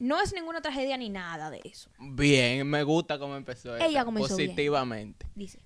No 0.04 0.20
es 0.20 0.34
ninguna 0.34 0.60
tragedia 0.60 0.96
ni 0.96 1.08
nada 1.08 1.50
de 1.50 1.60
eso. 1.64 1.88
bien, 1.98 2.68
me 2.68 2.82
gusta 2.82 3.18
cómo 3.18 3.36
empezó. 3.36 3.74
Ella 3.76 3.86
esta, 3.86 4.04
comenzó 4.04 4.36
bien. 4.36 4.50
positivamente. 4.50 5.26
Dice. 5.34 5.60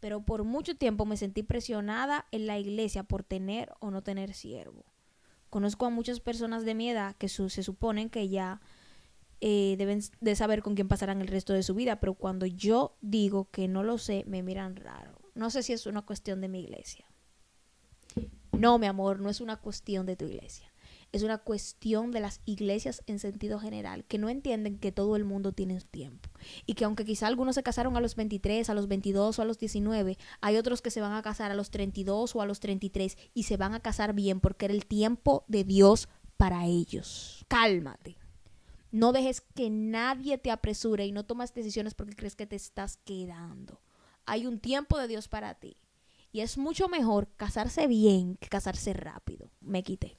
Pero 0.00 0.20
por 0.22 0.44
mucho 0.44 0.76
tiempo 0.76 1.06
me 1.06 1.16
sentí 1.16 1.42
presionada 1.42 2.26
en 2.30 2.46
la 2.46 2.58
iglesia 2.58 3.04
por 3.04 3.24
tener 3.24 3.72
o 3.80 3.90
no 3.90 4.02
tener 4.02 4.34
siervo. 4.34 4.84
Conozco 5.48 5.86
a 5.86 5.90
muchas 5.90 6.20
personas 6.20 6.64
de 6.66 6.74
mi 6.74 6.90
edad 6.90 7.16
que 7.16 7.28
su- 7.28 7.48
se 7.48 7.62
suponen 7.62 8.10
que 8.10 8.28
ya 8.28 8.60
eh, 9.40 9.76
deben 9.78 10.00
de 10.20 10.36
saber 10.36 10.62
con 10.62 10.74
quién 10.74 10.88
pasarán 10.88 11.20
el 11.22 11.28
resto 11.28 11.52
de 11.54 11.62
su 11.62 11.74
vida, 11.74 12.00
pero 12.00 12.14
cuando 12.14 12.44
yo 12.46 12.96
digo 13.00 13.48
que 13.50 13.66
no 13.68 13.82
lo 13.82 13.96
sé, 13.98 14.24
me 14.26 14.42
miran 14.42 14.76
raro. 14.76 15.18
No 15.34 15.48
sé 15.50 15.62
si 15.62 15.72
es 15.72 15.86
una 15.86 16.02
cuestión 16.02 16.40
de 16.42 16.48
mi 16.48 16.60
iglesia. 16.60 17.06
No, 18.52 18.78
mi 18.78 18.86
amor, 18.86 19.20
no 19.20 19.30
es 19.30 19.40
una 19.40 19.56
cuestión 19.56 20.06
de 20.06 20.16
tu 20.16 20.26
iglesia. 20.26 20.70
Es 21.14 21.22
una 21.22 21.38
cuestión 21.38 22.10
de 22.10 22.18
las 22.18 22.40
iglesias 22.44 23.04
en 23.06 23.20
sentido 23.20 23.60
general, 23.60 24.04
que 24.04 24.18
no 24.18 24.28
entienden 24.28 24.80
que 24.80 24.90
todo 24.90 25.14
el 25.14 25.24
mundo 25.24 25.52
tiene 25.52 25.78
su 25.78 25.86
tiempo. 25.86 26.28
Y 26.66 26.74
que 26.74 26.84
aunque 26.84 27.04
quizá 27.04 27.28
algunos 27.28 27.54
se 27.54 27.62
casaron 27.62 27.96
a 27.96 28.00
los 28.00 28.16
23, 28.16 28.68
a 28.68 28.74
los 28.74 28.88
22 28.88 29.38
o 29.38 29.42
a 29.42 29.44
los 29.44 29.60
19, 29.60 30.18
hay 30.40 30.56
otros 30.56 30.82
que 30.82 30.90
se 30.90 31.00
van 31.00 31.12
a 31.12 31.22
casar 31.22 31.52
a 31.52 31.54
los 31.54 31.70
32 31.70 32.34
o 32.34 32.42
a 32.42 32.46
los 32.46 32.58
33 32.58 33.16
y 33.32 33.44
se 33.44 33.56
van 33.56 33.74
a 33.74 33.80
casar 33.80 34.12
bien 34.12 34.40
porque 34.40 34.64
era 34.64 34.74
el 34.74 34.86
tiempo 34.86 35.44
de 35.46 35.62
Dios 35.62 36.08
para 36.36 36.66
ellos. 36.66 37.44
Cálmate. 37.46 38.16
No 38.90 39.12
dejes 39.12 39.40
que 39.40 39.70
nadie 39.70 40.36
te 40.36 40.50
apresure 40.50 41.06
y 41.06 41.12
no 41.12 41.24
tomas 41.24 41.54
decisiones 41.54 41.94
porque 41.94 42.16
crees 42.16 42.34
que 42.34 42.48
te 42.48 42.56
estás 42.56 42.96
quedando. 42.96 43.80
Hay 44.26 44.46
un 44.46 44.58
tiempo 44.58 44.98
de 44.98 45.06
Dios 45.06 45.28
para 45.28 45.54
ti. 45.54 45.76
Y 46.32 46.40
es 46.40 46.58
mucho 46.58 46.88
mejor 46.88 47.28
casarse 47.36 47.86
bien 47.86 48.34
que 48.34 48.48
casarse 48.48 48.94
rápido. 48.94 49.52
Me 49.60 49.84
quité. 49.84 50.16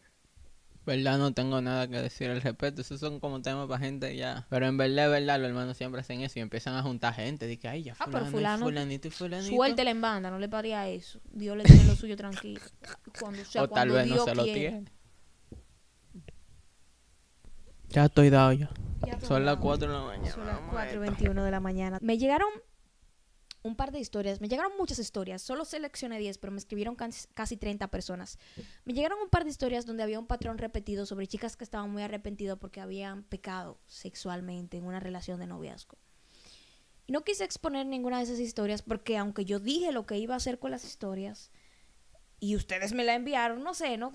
Verdad 0.86 1.18
no 1.18 1.34
tengo 1.34 1.62
nada 1.62 1.88
que 1.88 1.98
decir 1.98 2.30
al 2.30 2.42
respecto. 2.42 2.82
Esos 2.82 3.00
son 3.00 3.20
como 3.20 3.42
temas 3.42 3.68
para 3.68 3.80
gente 3.80 4.16
ya. 4.16 4.46
Pero 4.50 4.68
en 4.68 4.78
verdad, 4.78 5.10
verdad, 5.10 5.40
los 5.40 5.50
hermanos 5.50 5.78
siempre 5.78 6.02
hacen 6.02 6.22
eso 6.22 6.40
y 6.40 6.42
empiezan 6.42 6.76
a 6.76 6.84
juntar 6.84 7.14
gente. 7.14 7.48
Dice 7.48 7.68
ay, 7.68 7.84
ya 7.84 7.96
Ah, 8.00 8.08
pero 8.12 8.26
fulano, 8.28 8.66
fulanito 8.66 9.08
y 9.08 9.12
fulanito. 9.12 9.56
Suéltela 9.56 9.92
en 9.92 10.02
banda, 10.02 10.30
no 10.30 10.40
le 10.40 10.48
paría 10.48 10.88
eso. 10.88 11.20
Dios 11.32 11.58
le 11.58 11.64
tiene 11.64 11.84
lo 11.86 11.96
suyo 11.96 12.16
tranquilo. 12.16 12.62
Cuando, 13.20 13.42
o 13.42 13.46
sea, 13.46 13.64
o 13.64 13.68
tal 13.68 13.90
cuando 13.90 13.94
vez 13.96 14.08
no 14.08 14.24
se 14.24 14.36
lo 14.36 14.44
quiere. 14.44 14.60
tiene. 14.60 14.92
Ya 17.90 18.06
estoy 18.06 18.30
dado 18.30 18.52
ya. 18.54 18.70
Son 19.22 19.46
las 19.46 19.56
sabes. 19.56 19.64
4 19.64 19.88
de 19.88 19.94
la 19.94 20.02
mañana. 20.06 20.32
Son 20.32 20.46
las 20.46 20.56
vamos 20.56 20.70
a 20.70 20.74
4 20.74 20.88
y 20.88 20.90
esto. 20.90 21.00
21 21.02 21.44
de 21.44 21.52
la 21.52 21.60
mañana. 21.60 22.00
Me 22.02 22.18
llegaron 22.18 22.50
un 23.66 23.76
par 23.76 23.92
de 23.92 24.00
historias, 24.00 24.42
me 24.42 24.48
llegaron 24.48 24.78
muchas 24.78 25.00
historias, 25.00 25.42
solo 25.42 25.66
seleccioné 25.66 26.20
10, 26.20 26.38
pero 26.38 26.52
me 26.52 26.60
escribieron 26.60 26.96
casi, 26.96 27.28
casi 27.34 27.58
30 27.58 27.88
personas. 27.88 28.38
Me 28.86 28.94
llegaron 28.94 29.20
un 29.20 29.30
par 29.30 29.44
de 29.44 29.50
historias 29.50 29.88
donde 29.88 30.04
había 30.04 30.20
un 30.20 30.28
patrón 30.28 30.60
repetido 30.60 31.08
sobre 31.08 31.26
chicas 31.26 31.58
que 31.58 31.64
estaban 31.64 31.90
muy 31.90 32.04
arrepentidas 32.04 32.60
porque 32.60 32.80
habían 32.80 33.24
pecado 33.24 33.80
sexualmente 33.88 34.78
en 34.78 34.86
una 34.86 35.00
relación 35.00 35.40
de 35.40 35.48
noviazgo. 35.48 35.98
Y 37.08 37.12
no 37.12 37.24
quise 37.24 37.44
exponer 37.44 37.88
ninguna 37.88 38.20
de 38.20 38.26
esas 38.26 38.40
historias 38.40 38.84
porque 38.84 39.18
aunque 39.18 39.46
yo 39.46 39.60
dije 39.60 39.92
lo 39.92 40.06
que 40.06 40.20
iba 40.20 40.36
a 40.36 40.38
hacer 40.38 40.60
con 40.60 40.70
las 40.70 40.86
historias 40.86 41.52
y 42.40 42.56
ustedes 42.56 42.94
me 42.94 43.04
la 43.04 43.16
enviaron, 43.16 43.64
no 43.64 43.74
sé, 43.74 43.98
no, 43.98 44.12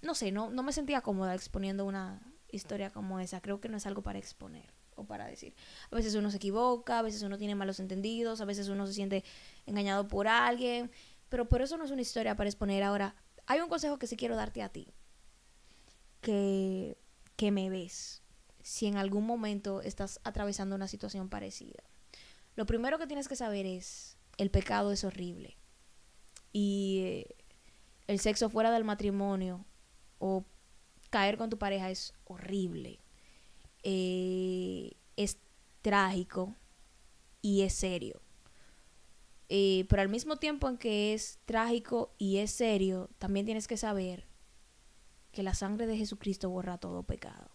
no 0.00 0.14
sé, 0.14 0.32
no, 0.32 0.48
no 0.48 0.62
me 0.62 0.72
sentía 0.72 1.02
cómoda 1.02 1.34
exponiendo 1.34 1.84
una 1.84 2.22
historia 2.50 2.88
como 2.88 3.20
esa. 3.20 3.42
Creo 3.42 3.60
que 3.60 3.68
no 3.68 3.76
es 3.76 3.86
algo 3.86 4.02
para 4.02 4.18
exponer 4.18 4.81
o 4.96 5.04
para 5.04 5.26
decir. 5.26 5.54
A 5.90 5.96
veces 5.96 6.14
uno 6.14 6.30
se 6.30 6.36
equivoca, 6.36 6.98
a 6.98 7.02
veces 7.02 7.22
uno 7.22 7.38
tiene 7.38 7.54
malos 7.54 7.80
entendidos, 7.80 8.40
a 8.40 8.44
veces 8.44 8.68
uno 8.68 8.86
se 8.86 8.94
siente 8.94 9.24
engañado 9.66 10.08
por 10.08 10.28
alguien, 10.28 10.90
pero 11.28 11.48
por 11.48 11.62
eso 11.62 11.76
no 11.76 11.84
es 11.84 11.90
una 11.90 12.02
historia 12.02 12.36
para 12.36 12.48
exponer. 12.48 12.82
Ahora, 12.82 13.14
hay 13.46 13.60
un 13.60 13.68
consejo 13.68 13.98
que 13.98 14.06
sí 14.06 14.16
quiero 14.16 14.36
darte 14.36 14.62
a 14.62 14.68
ti, 14.68 14.88
que, 16.20 16.98
que 17.36 17.50
me 17.50 17.70
ves, 17.70 18.22
si 18.62 18.86
en 18.86 18.96
algún 18.96 19.26
momento 19.26 19.80
estás 19.82 20.20
atravesando 20.24 20.76
una 20.76 20.88
situación 20.88 21.28
parecida. 21.28 21.82
Lo 22.54 22.66
primero 22.66 22.98
que 22.98 23.06
tienes 23.06 23.28
que 23.28 23.36
saber 23.36 23.66
es, 23.66 24.18
el 24.36 24.50
pecado 24.50 24.92
es 24.92 25.04
horrible. 25.04 25.56
Y 26.52 27.00
eh, 27.02 27.36
el 28.06 28.20
sexo 28.20 28.50
fuera 28.50 28.70
del 28.70 28.84
matrimonio 28.84 29.64
o 30.18 30.44
caer 31.10 31.36
con 31.36 31.50
tu 31.50 31.58
pareja 31.58 31.90
es 31.90 32.14
horrible. 32.24 33.00
Eh, 33.82 34.92
es 35.16 35.38
trágico 35.82 36.54
y 37.40 37.62
es 37.62 37.74
serio. 37.74 38.22
Eh, 39.48 39.84
pero 39.88 40.00
al 40.02 40.08
mismo 40.08 40.36
tiempo 40.36 40.68
en 40.68 40.78
que 40.78 41.12
es 41.12 41.38
trágico 41.44 42.14
y 42.16 42.38
es 42.38 42.52
serio, 42.52 43.10
también 43.18 43.44
tienes 43.44 43.68
que 43.68 43.76
saber 43.76 44.26
que 45.30 45.42
la 45.42 45.54
sangre 45.54 45.86
de 45.86 45.96
Jesucristo 45.96 46.48
borra 46.48 46.78
todo 46.78 47.02
pecado. 47.02 47.50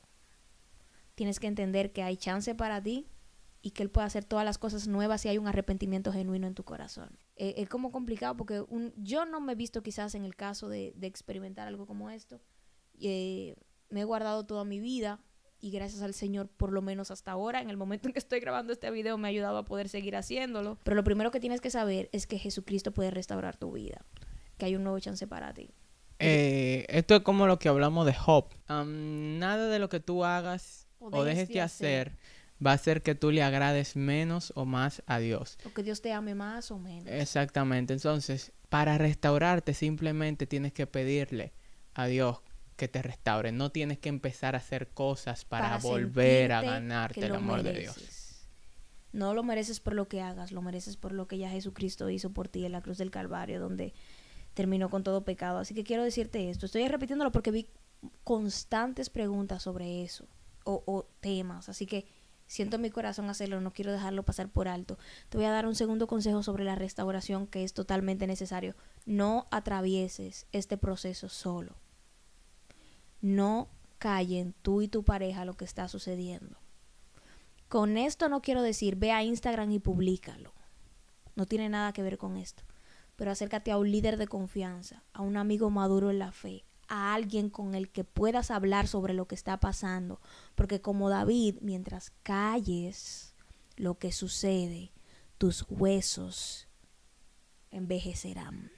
Tienes 1.16 1.40
que 1.40 1.48
entender 1.48 1.94
que 1.94 2.04
hay 2.04 2.18
chance 2.18 2.54
para 2.54 2.82
ti 2.84 3.08
y 3.62 3.72
que 3.72 3.84
Él 3.84 3.90
puede 3.90 4.06
hacer 4.06 4.24
todas 4.26 4.46
las 4.46 4.58
cosas 4.58 4.88
nuevas 4.88 5.22
si 5.22 5.30
hay 5.30 5.38
un 5.38 5.48
arrepentimiento 5.48 6.12
genuino 6.14 6.46
en 6.46 6.54
tu 6.54 6.64
corazón. 6.64 7.18
Eh, 7.36 7.56
es 7.58 7.70
como 7.70 7.92
complicado 7.92 8.38
porque 8.38 8.62
un- 8.62 8.94
yo 8.98 9.26
no 9.26 9.42
me 9.42 9.54
he 9.54 9.56
visto 9.56 9.82
quizás 9.82 10.14
en 10.16 10.24
el 10.24 10.36
caso 10.36 10.70
de, 10.70 10.94
experimentar 11.02 11.68
algo 11.68 11.88
como 11.88 12.10
esto. 12.10 12.42
Eh, 13.00 13.56
me 13.90 14.02
he 14.02 14.06
guardado 14.06 14.46
toda 14.46 14.64
mi 14.66 14.80
vida 14.80 15.20
y 15.60 15.72
gracias 15.72 16.02
al 16.02 16.14
Señor, 16.14 16.48
por 16.48 16.72
lo 16.72 16.82
menos 16.82 17.12
hasta 17.12 17.32
ahora, 17.32 17.62
en 17.62 17.70
el 17.70 17.78
momento 17.78 18.08
en 18.08 18.14
que 18.14 18.20
estoy 18.20 18.40
grabando 18.40 18.74
este 18.74 18.90
video, 18.92 19.18
me 19.18 19.28
ha 19.28 19.30
ayudado 19.30 19.58
a 19.58 19.66
poder 19.66 19.90
seguir 19.90 20.16
haciéndolo. 20.16 20.78
Pero 20.84 20.96
lo 20.96 21.04
primero 21.04 21.32
que 21.32 21.40
tienes 21.40 21.62
que 21.62 21.70
saber 21.70 22.10
es 22.12 22.28
que 22.28 22.38
Jesucristo 22.38 22.92
puede 22.92 23.12
restaurar 23.12 23.58
tu 23.58 23.72
vida, 23.72 24.06
que 24.58 24.66
hay 24.66 24.76
un 24.76 24.84
nuevo 24.84 25.00
chance 25.00 25.28
para 25.28 25.54
ti. 25.54 25.72
Eh, 26.20 26.86
esto 26.90 27.16
es 27.16 27.22
como 27.22 27.48
lo 27.48 27.60
que 27.60 27.70
hablamos 27.70 28.06
de 28.06 28.14
Job. 28.14 28.46
Nada 28.68 29.68
de 29.68 29.80
lo 29.80 29.90
que 29.90 30.00
tú 30.00 30.26
hagas 30.26 30.88
O 31.00 31.08
o, 31.08 31.24
dejes 31.24 31.48
de 31.50 31.62
hacer 31.62 32.18
va 32.66 32.72
a 32.72 32.76
hacer 32.76 33.04
que 33.04 33.16
tú 33.16 33.32
le 33.32 33.44
agrades 33.44 33.96
menos 33.96 34.52
o 34.56 34.66
más 34.66 35.04
a 35.06 35.20
Dios. 35.20 35.58
O 35.66 35.74
que 35.74 35.84
Dios 35.84 36.02
te 36.02 36.12
ame 36.12 36.36
más 36.36 36.72
o 36.72 36.80
menos. 36.80 37.08
Exactamente. 37.08 37.94
Entonces, 37.94 38.52
para 38.70 38.98
restaurarte 38.98 39.74
simplemente 39.74 40.48
tienes 40.48 40.74
que 40.74 40.88
pedirle 40.88 41.54
a 41.94 42.08
Dios 42.08 42.40
que 42.78 42.88
te 42.88 43.02
restaure. 43.02 43.52
No 43.52 43.72
tienes 43.72 44.00
que 44.00 44.08
empezar 44.08 44.56
a 44.56 44.60
hacer 44.60 44.88
cosas 44.90 45.44
para, 45.44 45.78
volver 45.80 46.54
a 46.54 46.62
ganarte 46.62 47.26
el 47.26 47.36
amor 47.36 47.64
de 47.64 47.74
Dios. 47.74 48.48
No 49.12 49.34
lo 49.34 49.44
mereces 49.44 49.80
por 49.80 49.94
lo 49.94 50.08
que 50.08 50.22
hagas, 50.22 50.52
lo 50.52 50.62
mereces 50.62 50.96
por 50.96 51.12
lo 51.12 51.28
que 51.28 51.38
ya 51.38 51.50
Jesucristo 51.50 52.10
hizo 52.10 52.32
por 52.32 52.48
ti 52.48 52.66
en 52.66 52.72
la 52.72 52.82
cruz 52.82 52.98
del 52.98 53.12
Calvario, 53.12 53.60
donde 53.60 53.94
terminó 54.54 54.90
con 54.90 55.04
todo 55.04 55.26
pecado. 55.26 55.58
Así 55.58 55.74
que 55.74 55.84
quiero 55.84 56.04
decirte 56.04 56.50
esto. 56.50 56.66
Estoy 56.66 56.88
repitiéndolo 56.88 57.32
porque 57.32 57.52
vi 57.52 57.70
constantes 58.24 59.10
preguntas 59.10 59.64
sobre 59.64 60.04
eso 60.04 60.28
o, 60.64 60.84
o 60.86 61.08
temas. 61.20 61.68
Así 61.70 61.88
que 61.88 62.06
siento 62.46 62.76
en 62.76 62.84
mi 62.84 62.92
corazón 62.92 63.30
hacerlo, 63.30 63.60
no 63.60 63.74
quiero 63.74 63.92
dejarlo 63.92 64.24
pasar 64.24 64.50
por 64.50 64.68
alto. 64.68 65.00
Te 65.30 65.38
voy 65.38 65.48
a 65.48 65.52
dar 65.52 65.66
un 65.66 65.76
segundo 65.76 66.06
consejo 66.06 66.44
sobre 66.44 66.64
la 66.64 66.76
restauración 66.76 67.48
que 67.48 67.64
es 67.64 67.74
totalmente 67.74 68.28
necesario. 68.28 68.76
No 69.06 69.48
atravieses 69.50 70.46
este 70.52 70.78
proceso 70.78 71.28
solo. 71.28 71.76
No 73.22 73.70
callen 73.98 74.54
tú 74.62 74.82
y 74.82 74.88
tu 74.88 75.04
pareja 75.04 75.46
lo 75.46 75.56
que 75.56 75.66
está 75.66 75.88
sucediendo. 75.88 76.58
Con 77.68 77.98
esto 77.98 78.30
no 78.30 78.42
quiero 78.42 78.62
decir 78.62 78.96
ve 78.96 79.12
a 79.12 79.24
Instagram 79.24 79.72
y 79.72 79.80
públicalo. 79.80 80.54
No 81.36 81.46
tiene 81.46 81.70
nada 81.70 81.94
que 81.94 82.04
ver 82.04 82.18
con 82.18 82.38
esto. 82.38 82.64
Pero 83.16 83.32
acércate 83.32 83.72
a 83.72 83.78
un 83.78 83.92
líder 83.92 84.18
de 84.18 84.28
confianza, 84.28 85.04
a 85.14 85.22
un 85.22 85.38
amigo 85.38 85.70
maduro 85.70 86.12
en 86.12 86.20
la 86.20 86.32
fe, 86.32 86.66
a 86.88 87.14
alguien 87.14 87.50
con 87.50 87.76
el 87.76 87.90
que 87.90 88.04
puedas 88.04 88.52
hablar 88.52 88.88
sobre 88.88 89.14
lo 89.14 89.28
que 89.28 89.36
está 89.36 89.60
pasando. 89.60 90.22
Porque 90.56 90.82
como 90.82 91.10
David, 91.10 91.58
mientras 91.62 92.12
calles 92.24 93.36
lo 93.76 93.98
que 93.98 94.12
sucede, 94.12 94.94
tus 95.38 95.66
huesos 95.70 96.68
envejecerán. 97.72 98.72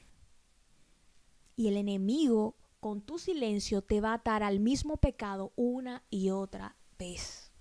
Y 1.56 1.68
el 1.68 1.78
enemigo 1.78 2.56
con 2.80 3.02
tu 3.02 3.20
silencio 3.20 3.82
te 3.82 4.02
va 4.02 4.12
a 4.12 4.16
atar 4.16 4.44
al 4.44 4.60
mismo 4.60 4.98
pecado 4.98 5.52
una 5.56 6.04
y 6.10 6.30
otra 6.30 6.76
vez. 6.98 7.52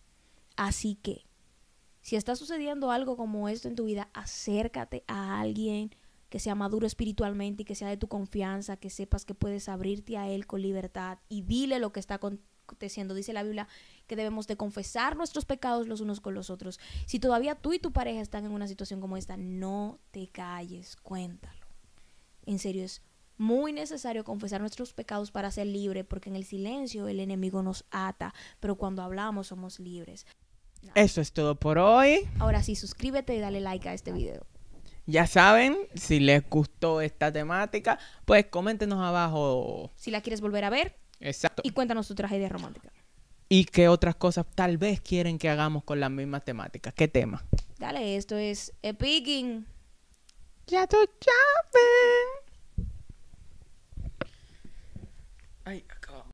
Así 0.57 0.96
que, 0.96 1.24
si 2.02 2.16
está 2.16 2.37
sucediendo 2.37 2.90
algo 2.90 3.16
como 3.16 3.48
esto 3.48 3.68
en 3.68 3.76
tu 3.76 3.85
vida, 3.85 4.09
acércate 4.12 5.04
a 5.07 5.40
alguien 5.40 5.94
que 6.28 6.40
sea 6.40 6.54
maduro 6.54 6.87
espiritualmente 6.87 7.62
y 7.62 7.64
que 7.64 7.74
sea 7.74 7.88
de 7.88 7.96
tu 7.96 8.09
confianza, 8.09 8.76
que 8.76 8.90
sepas 8.90 9.24
que 9.24 9.35
puedes 9.35 9.68
abrirte 9.68 10.16
a 10.16 10.28
él 10.28 10.46
con 10.46 10.62
libertad 10.62 11.18
y 11.28 11.42
dile 11.42 11.78
lo 11.78 11.92
que 11.92 12.00
está 12.00 12.14
aconteciendo. 12.14 13.14
Dice 13.14 13.33
la 13.33 13.42
Biblia 13.42 13.66
que 14.07 14.16
debemos 14.16 14.46
de 14.46 14.57
confesar 14.57 15.16
nuestros 15.16 15.44
pecados 15.44 15.88
los 15.88 16.00
unos 16.00 16.20
con 16.20 16.35
los 16.35 16.50
otros. 16.50 16.78
Si 17.07 17.18
todavía 17.18 17.54
tú 17.54 17.72
y 17.72 17.78
tu 17.78 17.92
pareja 17.92 18.20
están 18.20 18.44
en 18.44 18.52
una 18.52 18.68
situación 18.68 19.00
como 19.00 19.16
esta, 19.16 19.37
no 19.37 19.98
te 20.11 20.28
calles, 20.28 20.96
cuéntalo. 20.96 21.66
En 22.44 22.59
serio, 22.59 22.85
es 22.85 23.02
muy 23.38 23.72
necesario 23.72 24.24
confesar 24.24 24.61
nuestros 24.61 24.92
pecados 24.92 25.31
para 25.31 25.51
ser 25.51 25.66
libre, 25.66 26.05
porque 26.05 26.29
en 26.29 26.37
el 26.37 26.44
silencio 26.44 27.09
el 27.09 27.20
enemigo 27.20 27.62
nos 27.62 27.85
ata, 27.90 28.35
pero 28.61 28.77
cuando 28.77 29.03
hablamos 29.03 29.46
somos 29.46 29.79
libres. 29.81 30.27
Eso 30.94 31.20
es 31.20 31.33
todo 31.33 31.55
por 31.55 31.79
hoy. 31.79 32.29
Ahora 32.38 32.62
sí, 32.62 32.77
suscríbete 32.77 33.35
y 33.35 33.40
dale 33.40 33.61
like 33.61 33.88
a 33.88 33.94
este 33.94 34.12
video. 34.12 34.46
Ya 35.07 35.27
saben, 35.27 35.77
si 35.94 36.20
les 36.20 36.48
gustó 36.48 37.01
esta 37.01 37.33
temática, 37.33 37.98
pues 38.27 38.46
coméntenos 38.46 39.01
abajo. 39.01 39.90
Si 39.96 40.11
la 40.11 40.20
quieres 40.20 40.40
volver 40.40 40.64
a 40.64 40.70
ver, 40.70 40.98
Exacto. 41.20 41.62
y 41.64 41.70
cuéntanos 41.70 42.07
tu 42.09 42.14
tragedia 42.14 42.48
romántica. 42.48 42.92
Y 43.48 43.64
qué 43.64 43.88
otras 43.88 44.16
cosas 44.16 44.44
tal 44.55 44.77
vez 44.77 45.01
quieren 45.01 45.38
que 45.38 45.48
hagamos 45.48 45.83
con 45.85 45.98
la 46.01 46.11
misma 46.11 46.40
temática. 46.40 46.92
¿Qué 46.92 47.09
tema? 47.09 47.42
Dale, 47.79 48.16
esto 48.16 48.37
es 48.37 48.74
Epicking. 48.83 49.66
Ya 50.66 50.87
tú 50.87 50.98
sabes. 50.98 52.47
Ay, 55.68 55.85